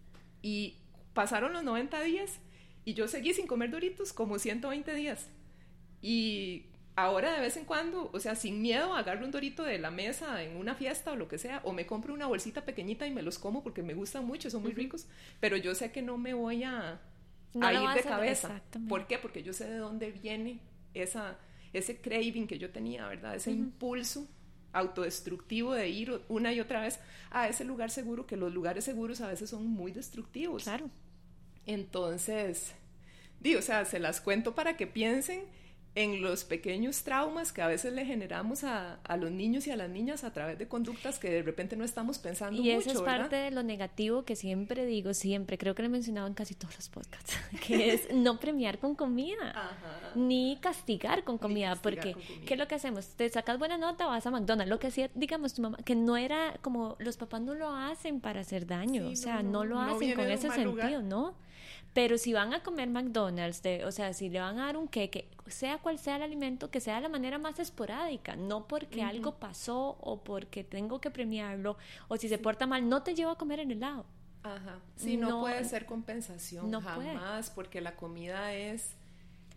[0.42, 0.76] Y
[1.14, 2.40] pasaron los 90 días
[2.84, 5.28] y yo seguí sin comer doritos como 120 días.
[6.02, 6.66] Y
[6.96, 10.42] ahora de vez en cuando, o sea, sin miedo, agarro un dorito de la mesa
[10.42, 13.22] en una fiesta o lo que sea, o me compro una bolsita pequeñita y me
[13.22, 15.06] los como porque me gustan mucho, son muy ricos,
[15.40, 17.00] pero yo sé que no me voy a,
[17.60, 18.62] a ir de cabeza.
[18.88, 19.18] ¿Por qué?
[19.18, 20.60] Porque yo sé de dónde viene
[20.94, 21.38] esa,
[21.72, 23.34] ese craving que yo tenía, ¿verdad?
[23.34, 24.26] Ese impulso
[24.72, 29.20] autodestructivo de ir una y otra vez a ese lugar seguro, que los lugares seguros
[29.20, 30.64] a veces son muy destructivos.
[30.64, 30.90] Claro.
[31.66, 32.72] Entonces,
[33.40, 35.44] digo, o sea, se las cuento para que piensen
[35.96, 39.76] en los pequeños traumas que a veces le generamos a, a, los niños y a
[39.76, 43.00] las niñas a través de conductas que de repente no estamos pensando y eso es
[43.02, 46.54] parte de lo negativo que siempre digo, siempre, creo que lo he mencionado en casi
[46.54, 47.36] todos los podcasts,
[47.66, 49.76] que es no premiar con comida,
[50.14, 52.14] ni castigar con comida, porque
[52.46, 53.08] ¿qué es lo que hacemos?
[53.08, 56.16] Te sacas buena nota, vas a McDonald's, lo que hacía, digamos, tu mamá, que no
[56.16, 60.14] era como, los papás no lo hacen para hacer daño, o sea, no, lo hacen
[60.14, 61.34] con ese sentido, ¿no?
[61.92, 64.86] Pero si van a comer McDonald's, de, o sea, si le van a dar un
[64.86, 69.02] queque, sea cual sea el alimento, que sea de la manera más esporádica, no porque
[69.02, 71.76] algo pasó o porque tengo que premiarlo,
[72.08, 74.06] o si se porta mal, no te llevo a comer en helado.
[74.42, 74.78] Ajá.
[74.96, 78.94] Sí, no, puede ser compensación, no jamás, porque la comida es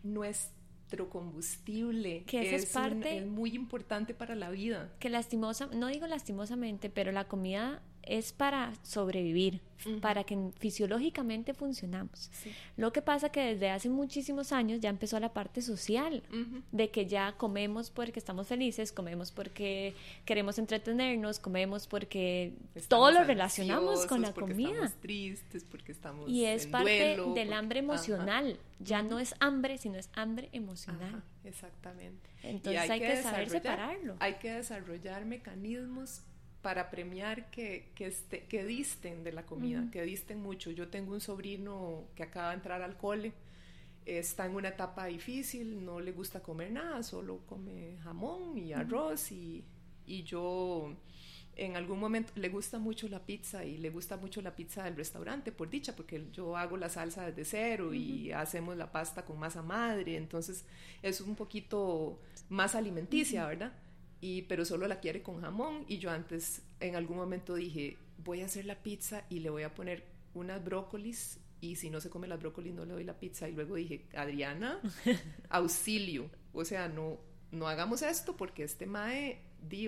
[0.01, 2.23] nuestro combustible.
[2.25, 3.19] Que es, parte.
[3.19, 4.91] es muy importante para la vida.
[4.99, 9.61] Que lastimosa, no digo lastimosamente, pero la comida es para sobrevivir,
[10.01, 12.31] para que fisiológicamente funcionamos.
[12.77, 16.23] Lo que pasa que desde hace muchísimos años ya empezó la parte social,
[16.71, 19.93] de que ya comemos porque estamos felices, comemos porque
[20.25, 22.53] queremos entretenernos, comemos porque
[22.87, 24.69] todo lo relacionamos con la comida.
[24.69, 29.97] Estamos tristes, porque estamos Y es parte del hambre emocional, ya no es hambre, sino
[29.97, 31.23] es hambre emocional.
[31.43, 32.29] exactamente.
[32.41, 34.15] Entonces hay, que saber separarlo.
[34.19, 36.21] Hay que desarrollar mecanismos
[36.63, 40.71] para premiar que, que, este, que disten de la comida, que disten mucho.
[40.71, 43.33] Yo tengo un sobrino que acaba de entrar al cole,
[44.05, 49.31] está en una etapa difícil, no le gusta comer nada, solo come jamón y arroz
[49.33, 49.65] y,
[50.07, 50.95] y yo
[51.55, 54.95] en algún momento le gusta mucho la pizza y le gusta mucho la pizza del
[54.95, 59.37] restaurante, por dicha, porque yo hago la salsa desde cero y hacemos la pasta con
[59.37, 60.65] masa madre, entonces
[61.01, 63.73] es un poquito más alimenticia, ¿verdad?
[64.43, 65.83] Pero solo la quiere con jamón.
[65.87, 69.63] Y yo antes en algún momento dije, voy a hacer la pizza y le voy
[69.63, 71.39] a poner unas brócolis.
[71.59, 73.49] Y si no se come las brócolis no le doy la pizza.
[73.49, 74.79] Y luego dije, Adriana,
[75.49, 77.19] auxilio, o sea, no,
[77.51, 79.41] no hagamos esto porque este mae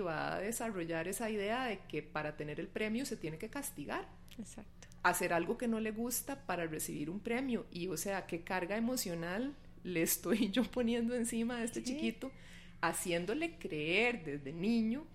[0.04, 4.06] va a desarrollar esa idea de que para tener el premio se tiene que castigar.
[4.38, 4.88] Exacto.
[5.02, 7.66] Hacer algo que no le gusta para recibir un premio.
[7.70, 12.30] Y o sea, qué carga emocional le estoy yo poniendo encima a este chiquito
[12.88, 15.06] haciéndole creer desde niño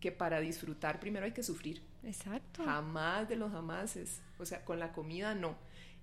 [0.00, 1.82] que para disfrutar primero hay que sufrir.
[2.04, 2.64] Exacto.
[2.64, 4.20] Jamás de los jamases.
[4.38, 5.56] O sea, con la comida no.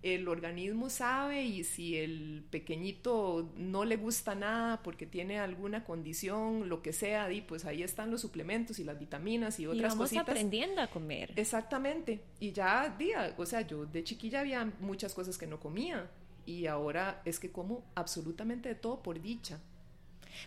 [0.04, 6.70] El organismo sabe y si el pequeñito no le gusta nada porque tiene alguna condición,
[6.70, 9.98] lo que sea, y pues ahí están los suplementos y las vitaminas y otras y
[9.98, 11.34] vamos aprendiendo a comer.
[11.36, 12.22] Exactamente.
[12.40, 16.08] Y ya, día, o sea, yo de chiquilla había muchas cosas que no comía
[16.46, 19.60] y ahora es que como absolutamente de todo por dicha.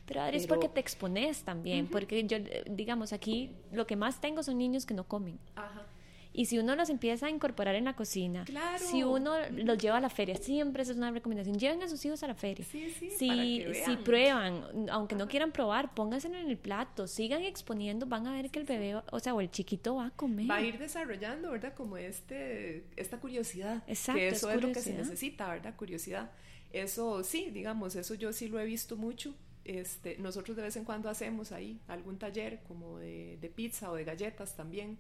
[0.06, 2.38] Pero Adri, es porque te expones también, porque yo,
[2.70, 5.38] digamos, aquí lo que más tengo son niños que no comen.
[5.56, 5.86] Ajá.
[6.32, 8.44] Y si uno los empieza a incorporar en la cocina,
[8.78, 12.04] si uno los lleva a la feria, siempre esa es una recomendación, lleven a sus
[12.04, 12.64] hijos a la feria.
[12.64, 18.06] Sí, sí, si, si prueban, aunque no quieran probar, pónganse en el plato, sigan exponiendo,
[18.06, 20.48] van a ver que el bebé, o sea, o el chiquito va a comer.
[20.48, 21.74] Va a ir desarrollando, ¿verdad?
[21.74, 23.82] Como este, esta curiosidad.
[23.88, 24.20] Exacto.
[24.20, 25.74] Que eso es, lo que se necesita, ¿verdad?
[25.76, 26.30] Curiosidad.
[26.72, 29.34] Eso sí, digamos, eso yo sí lo he visto mucho.
[29.64, 33.94] Este, nosotros de vez en cuando hacemos ahí algún taller como de, de pizza o
[33.94, 34.98] de galletas también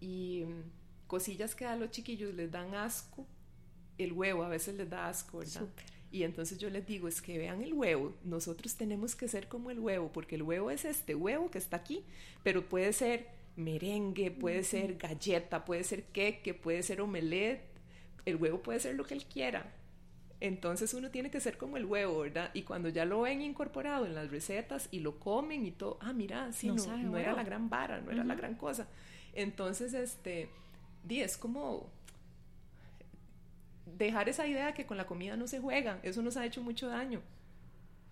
[0.00, 3.26] y mm, cosillas que a los chiquillos les dan asco,
[3.98, 5.66] el huevo a veces les da asco, ¿verdad?
[6.10, 9.70] Y entonces yo les digo, es que vean el huevo, nosotros tenemos que ser como
[9.70, 12.04] el huevo, porque el huevo es este huevo que está aquí,
[12.42, 13.26] pero puede ser
[13.56, 17.60] merengue, puede ser galleta, puede ser queque, puede ser omelette,
[18.24, 19.70] el huevo puede ser lo que él quiera.
[20.40, 22.50] Entonces uno tiene que ser como el huevo, ¿verdad?
[22.54, 26.12] Y cuando ya lo ven incorporado en las recetas y lo comen y todo, ah,
[26.12, 28.86] mira, sí, no, no, era la gran vara, no era la gran cosa.
[29.34, 30.48] Entonces, este,
[31.02, 31.90] di, es como
[33.96, 36.88] dejar esa idea que con la comida no se juega, eso nos ha hecho mucho
[36.88, 37.20] daño.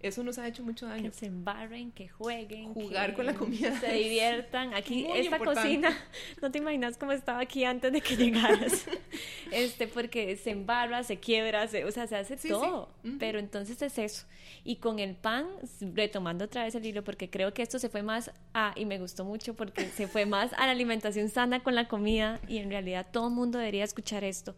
[0.01, 1.11] Eso nos ha hecho mucho daño.
[1.11, 2.75] Que se embarren, que jueguen.
[2.75, 3.79] Jugar con la comida.
[3.81, 4.75] Se diviertan.
[4.75, 5.97] Aquí, esta cocina,
[6.43, 8.87] no te imaginas cómo estaba aquí antes de que llegaras.
[9.53, 12.91] este, porque se embarra, se quiebra, o sea, se hace todo.
[13.19, 14.27] Pero entonces es eso.
[14.65, 15.47] Y con el pan,
[15.95, 18.99] retomando otra vez el hilo, porque creo que esto se fue más a, y me
[18.99, 22.71] gustó mucho porque se fue más a la alimentación sana con la comida, y en
[22.71, 24.55] realidad todo el mundo debería escuchar esto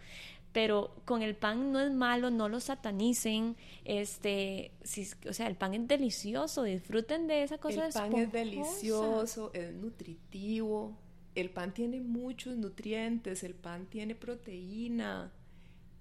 [0.53, 5.57] pero con el pan no es malo, no lo satanicen, este, si, o sea, el
[5.57, 7.87] pan es delicioso, disfruten de esa cosa.
[7.87, 10.97] El pan es delicioso, es nutritivo,
[11.35, 15.33] el pan tiene muchos nutrientes, el pan tiene proteína,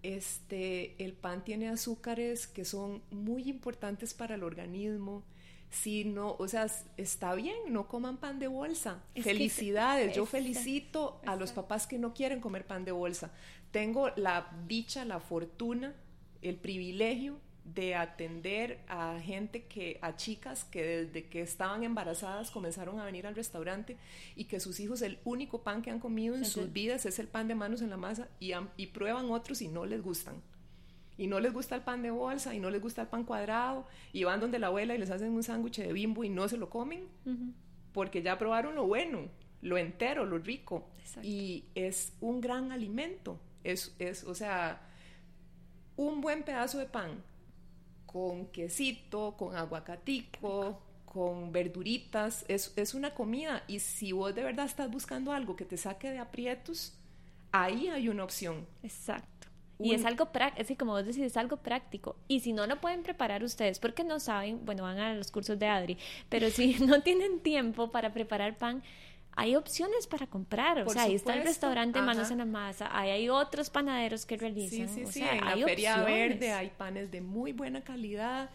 [0.01, 5.23] este, el pan tiene azúcares que son muy importantes para el organismo
[5.69, 9.03] si no, o sea, está bien, no coman pan de bolsa.
[9.15, 13.31] Felicidades, yo felicito a los papás que no quieren comer pan de bolsa.
[13.71, 15.93] Tengo la dicha, la fortuna,
[16.41, 22.99] el privilegio de atender a gente que, a chicas que desde que estaban embarazadas comenzaron
[22.99, 23.97] a venir al restaurante
[24.35, 27.27] y que sus hijos el único pan que han comido en sus vidas es el
[27.27, 30.41] pan de manos en la masa y, y prueban otros y no les gustan.
[31.17, 33.87] Y no les gusta el pan de bolsa y no les gusta el pan cuadrado
[34.13, 36.57] y van donde la abuela y les hacen un sándwich de bimbo y no se
[36.57, 37.07] lo comen
[37.97, 39.27] porque ya probaron lo bueno,
[39.63, 40.87] lo entero, lo rico.
[41.23, 43.39] Y es un gran alimento.
[43.71, 44.81] Es, es, o sea,
[45.95, 47.23] un buen pedazo de pan
[48.05, 54.65] con quesito, con aguacatico, con verduritas, es, es una comida y si vos de verdad
[54.65, 56.97] estás buscando algo que te saque de aprietos,
[57.51, 58.65] ahí hay una opción.
[58.83, 59.47] Exacto.
[59.79, 62.15] Y es algo práctico, como vos decís, es algo práctico.
[62.27, 65.59] Y si no lo pueden preparar ustedes porque no saben, bueno, van a los cursos
[65.59, 65.97] de Adri,
[66.29, 68.83] pero si no tienen tiempo para preparar pan,
[69.37, 70.79] hay opciones para comprar.
[70.79, 74.35] o sea, ahí está el restaurante Manos en la Masa, ahí hay otros panaderos que
[74.35, 74.89] realizan.
[74.89, 75.21] Sí, sí, sí.
[75.23, 78.49] en la Feria Verde hay panes de muy buena calidad.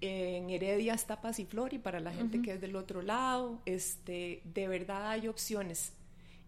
[0.00, 4.68] En Heredia está Pasiflor y para la gente que es del otro lado, este, de
[4.68, 5.92] verdad hay opciones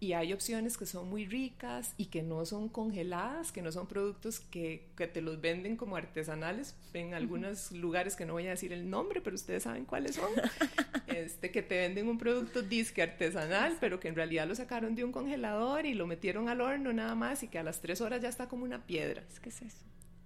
[0.03, 3.87] y hay opciones que son muy ricas y que no son congeladas, que no son
[3.87, 8.51] productos que, que te los venden como artesanales en algunos lugares que no voy a
[8.51, 10.31] decir el nombre, pero ustedes saben cuáles son,
[11.07, 15.05] este, que te venden un producto disque artesanal, pero que en realidad lo sacaron de
[15.05, 18.23] un congelador y lo metieron al horno nada más y que a las tres horas
[18.23, 19.23] ya está como una piedra.
[19.31, 19.85] Es que es eso.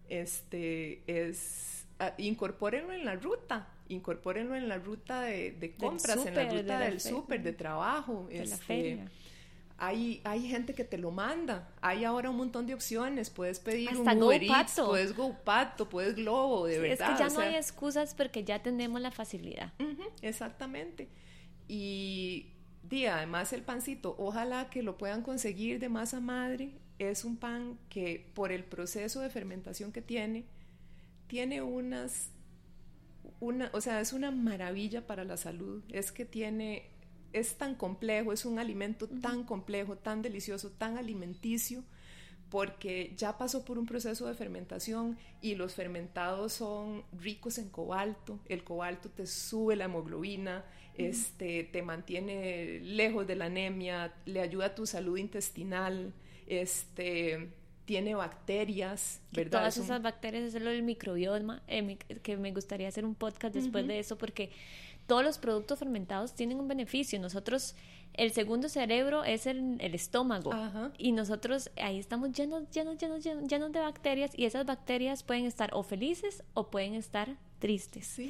[0.08, 6.36] Este, es, ah, incorpórenlo en la ruta, incorpórenlo en la ruta de, de compras, en
[6.36, 9.10] la ruta del súper, de trabajo, de la este, feria
[9.86, 11.68] hay, hay gente que te lo manda.
[11.80, 13.30] Hay ahora un montón de opciones.
[13.30, 17.12] Puedes pedir un Uber Eats, puedes GoPato, puedes Globo, de verdad.
[17.12, 19.72] Es que ya no hay excusas porque ya tenemos la facilidad.
[20.22, 21.08] exactamente.
[21.68, 26.72] Y, di, además el pancito, ojalá que lo puedan conseguir de masa madre.
[26.98, 30.46] Es un pan que por el proceso de fermentación que tiene,
[31.26, 32.30] tiene unas...
[33.40, 35.82] Una, o sea, es una maravilla para la salud.
[35.90, 36.93] Es que tiene
[37.34, 41.82] es tan complejo, es un alimento tan complejo, tan delicioso, tan alimenticio,
[42.48, 48.38] porque ya pasó por un proceso de fermentación y los fermentados son ricos en cobalto,
[48.46, 50.64] el cobalto te sube la hemoglobina,
[50.94, 56.14] este, te mantiene lejos de la anemia, le ayuda a tu salud intestinal,
[56.46, 57.50] este,
[57.84, 59.58] tiene bacterias, ¿verdad?
[59.58, 63.88] Todas esas bacterias es lo del microbioma, eh, que me gustaría hacer un podcast después
[63.88, 64.50] de eso porque
[65.06, 67.20] todos los productos fermentados tienen un beneficio.
[67.20, 67.74] Nosotros,
[68.14, 70.52] el segundo cerebro es el, el estómago.
[70.98, 74.30] Y nosotros ahí estamos llenos, llenos, llenos, llenos, llenos de bacterias.
[74.36, 78.20] Y esas bacterias pueden estar o felices o pueden estar tristes.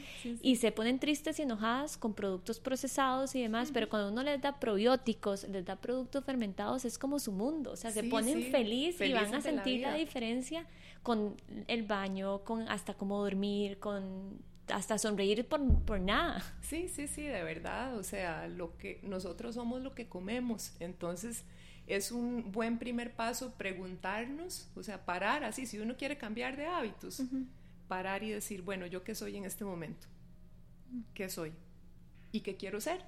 [0.42, 4.40] Y se ponen tristes y enojadas con productos procesados y demás, pero cuando uno les
[4.40, 7.72] da probióticos, les da productos fermentados, es como su mundo.
[7.72, 10.66] O sea, se ponen feliz y van a sentir la, diferencia
[11.02, 11.34] con
[11.66, 16.42] el baño, con hasta cómo dormir, con hasta sonreír por, por, nada.
[16.62, 17.96] Sí, sí, sí, de verdad.
[17.96, 20.72] O sea, lo que nosotros somos lo que comemos.
[20.80, 21.44] Entonces,
[21.86, 26.66] es un buen primer paso preguntarnos, o sea, parar así, si uno quiere cambiar de
[26.66, 27.22] hábitos,
[27.88, 30.06] parar y decir, bueno, ¿yo qué soy en este momento?
[31.12, 31.52] ¿Qué soy?
[32.32, 33.02] ¿Y qué quiero ser?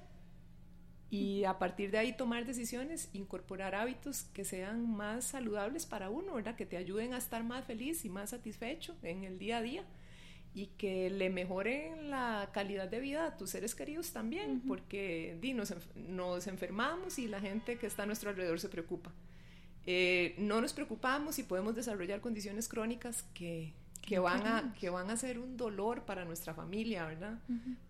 [1.09, 6.35] Y a partir de ahí tomar decisiones, incorporar hábitos que sean más saludables para uno,
[6.35, 6.55] ¿verdad?
[6.55, 9.85] Que te ayuden a estar más feliz y más satisfecho en el día a día
[10.57, 15.53] y que le mejoren la calidad de vida a tus seres queridos también, porque di,
[15.53, 19.11] nos, nos, enfermamos y la gente que está a nuestro alrededor se preocupa.
[19.85, 25.11] Eh, no nos preocupamos y podemos desarrollar condiciones crónicas que, que van, a, que van
[25.11, 27.37] a ser un dolor para nuestra familia, ¿verdad?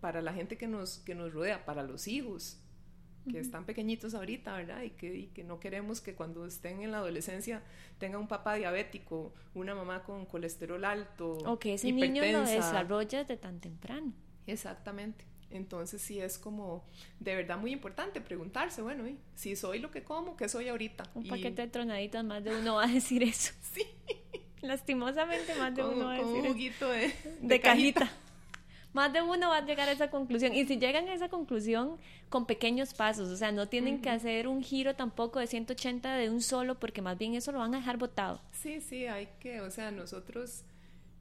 [0.02, 2.60] Para la gente que nos, que nos rodea, para los hijos
[3.28, 4.82] que están pequeñitos ahorita, ¿verdad?
[4.82, 7.62] Y que, que, no queremos que cuando estén en la adolescencia
[7.98, 11.32] tenga un papá diabético, una mamá con colesterol alto.
[11.44, 14.12] O que ese niño lo desarrolle de tan temprano.
[14.46, 15.24] Exactamente.
[15.50, 16.84] Entonces sí es como
[17.20, 19.04] de verdad muy importante preguntarse, bueno,
[19.34, 21.04] si soy lo que como, ¿qué soy ahorita?
[21.14, 23.52] Un paquete de tronaditas, más de uno va a decir eso.
[23.72, 23.86] Sí.
[24.60, 27.12] Lastimosamente más de uno va a decir un juguito de,
[27.42, 28.10] de, cajita
[28.98, 30.52] más de uno va a llegar a esa conclusión.
[30.54, 31.96] Y si llegan a esa conclusión
[32.28, 36.30] con pequeños pasos, o sea, no tienen que hacer un giro tampoco de 180 de
[36.30, 38.40] un solo, porque más bien eso lo van a dejar botado.
[38.52, 40.64] Sí, sí, hay que, o sea, nosotros,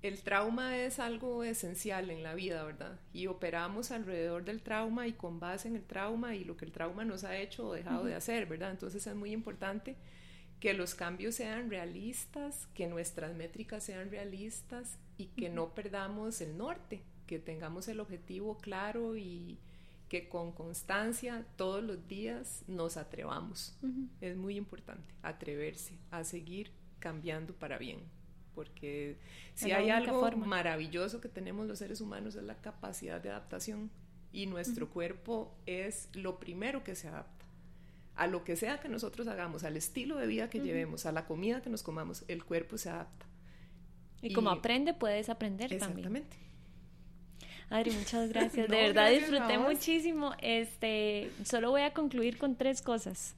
[0.01, 2.99] el trauma es algo esencial en la vida, ¿verdad?
[3.13, 6.71] Y operamos alrededor del trauma y con base en el trauma y lo que el
[6.71, 8.71] trauma nos ha hecho o dejado de hacer, ¿verdad?
[8.71, 9.95] Entonces es muy importante
[10.59, 16.57] que los cambios sean realistas, que nuestras métricas sean realistas y que no perdamos el
[16.57, 19.59] norte, que tengamos el objetivo claro y
[20.09, 23.78] que con constancia todos los días nos atrevamos.
[24.21, 27.99] Es muy importante atreverse a seguir cambiando para bien,
[28.55, 29.17] porque
[29.53, 33.91] si hay algo maravilloso que tenemos los seres humanos es la capacidad de adaptación
[34.32, 37.45] y nuestro cuerpo es lo primero que se adapta.
[38.15, 41.25] A lo que sea que nosotros hagamos, al estilo de vida que llevemos, a la
[41.25, 43.28] comida que nos comamos, el cuerpo se adapta.
[44.23, 45.89] Y, como aprende, puedes aprender también.
[45.91, 46.46] Exactamente.
[47.70, 48.68] Adri, muchas gracias.
[48.68, 50.32] de verdad disfruté muchísimo.
[50.41, 53.36] Este, solo voy a concluir con tres cosas.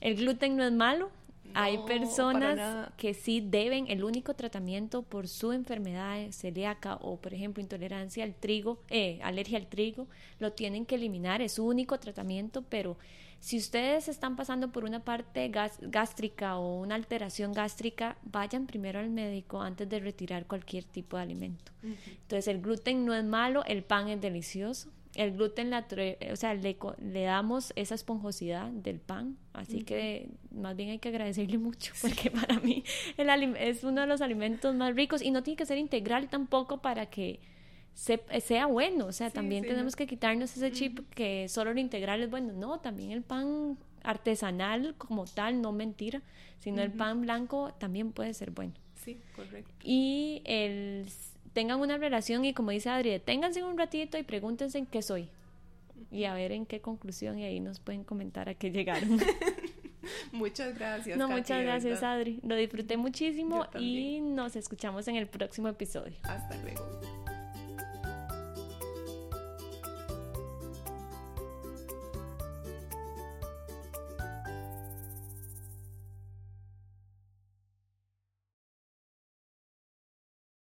[0.00, 1.10] El gluten no es malo.
[1.52, 7.60] Hay personas que sí deben el único tratamiento por su enfermedad celíaca o, por ejemplo,
[7.60, 10.06] intolerancia al trigo, eh, alergia al trigo,
[10.38, 11.42] lo tienen que eliminar.
[11.42, 12.96] Es su único tratamiento, pero
[13.40, 19.08] si ustedes están pasando por una parte gástrica o una alteración gástrica, vayan primero al
[19.08, 21.72] médico antes de retirar cualquier tipo de alimento.
[21.82, 24.90] Entonces, el gluten no es malo, el pan es delicioso.
[25.14, 26.76] El gluten, o sea, le,
[27.22, 32.60] damos esa esponjosidad del pan, así que más bien hay que agradecerle mucho, porque para
[32.60, 32.84] mí
[33.16, 36.82] el es uno de los alimentos más ricos y no tiene que ser integral tampoco
[36.82, 37.40] para que
[37.94, 42.30] sea bueno, o sea, también tenemos que quitarnos ese chip que solo lo integral es
[42.30, 46.22] bueno, no, también el pan artesanal como tal, no mentira,
[46.58, 48.72] sino el pan blanco también puede ser bueno.
[49.04, 49.72] Sí, correcto.
[49.82, 51.06] Y el,
[51.52, 55.28] tengan una relación y como dice Adri, ténganse un ratito y pregúntense en qué soy
[56.10, 59.18] y a ver en qué conclusión y ahí nos pueden comentar a qué llegaron.
[60.32, 61.18] muchas gracias.
[61.18, 66.16] No, muchas gracias Adri, lo disfruté muchísimo y nos escuchamos en el próximo episodio.
[66.22, 67.29] Hasta luego.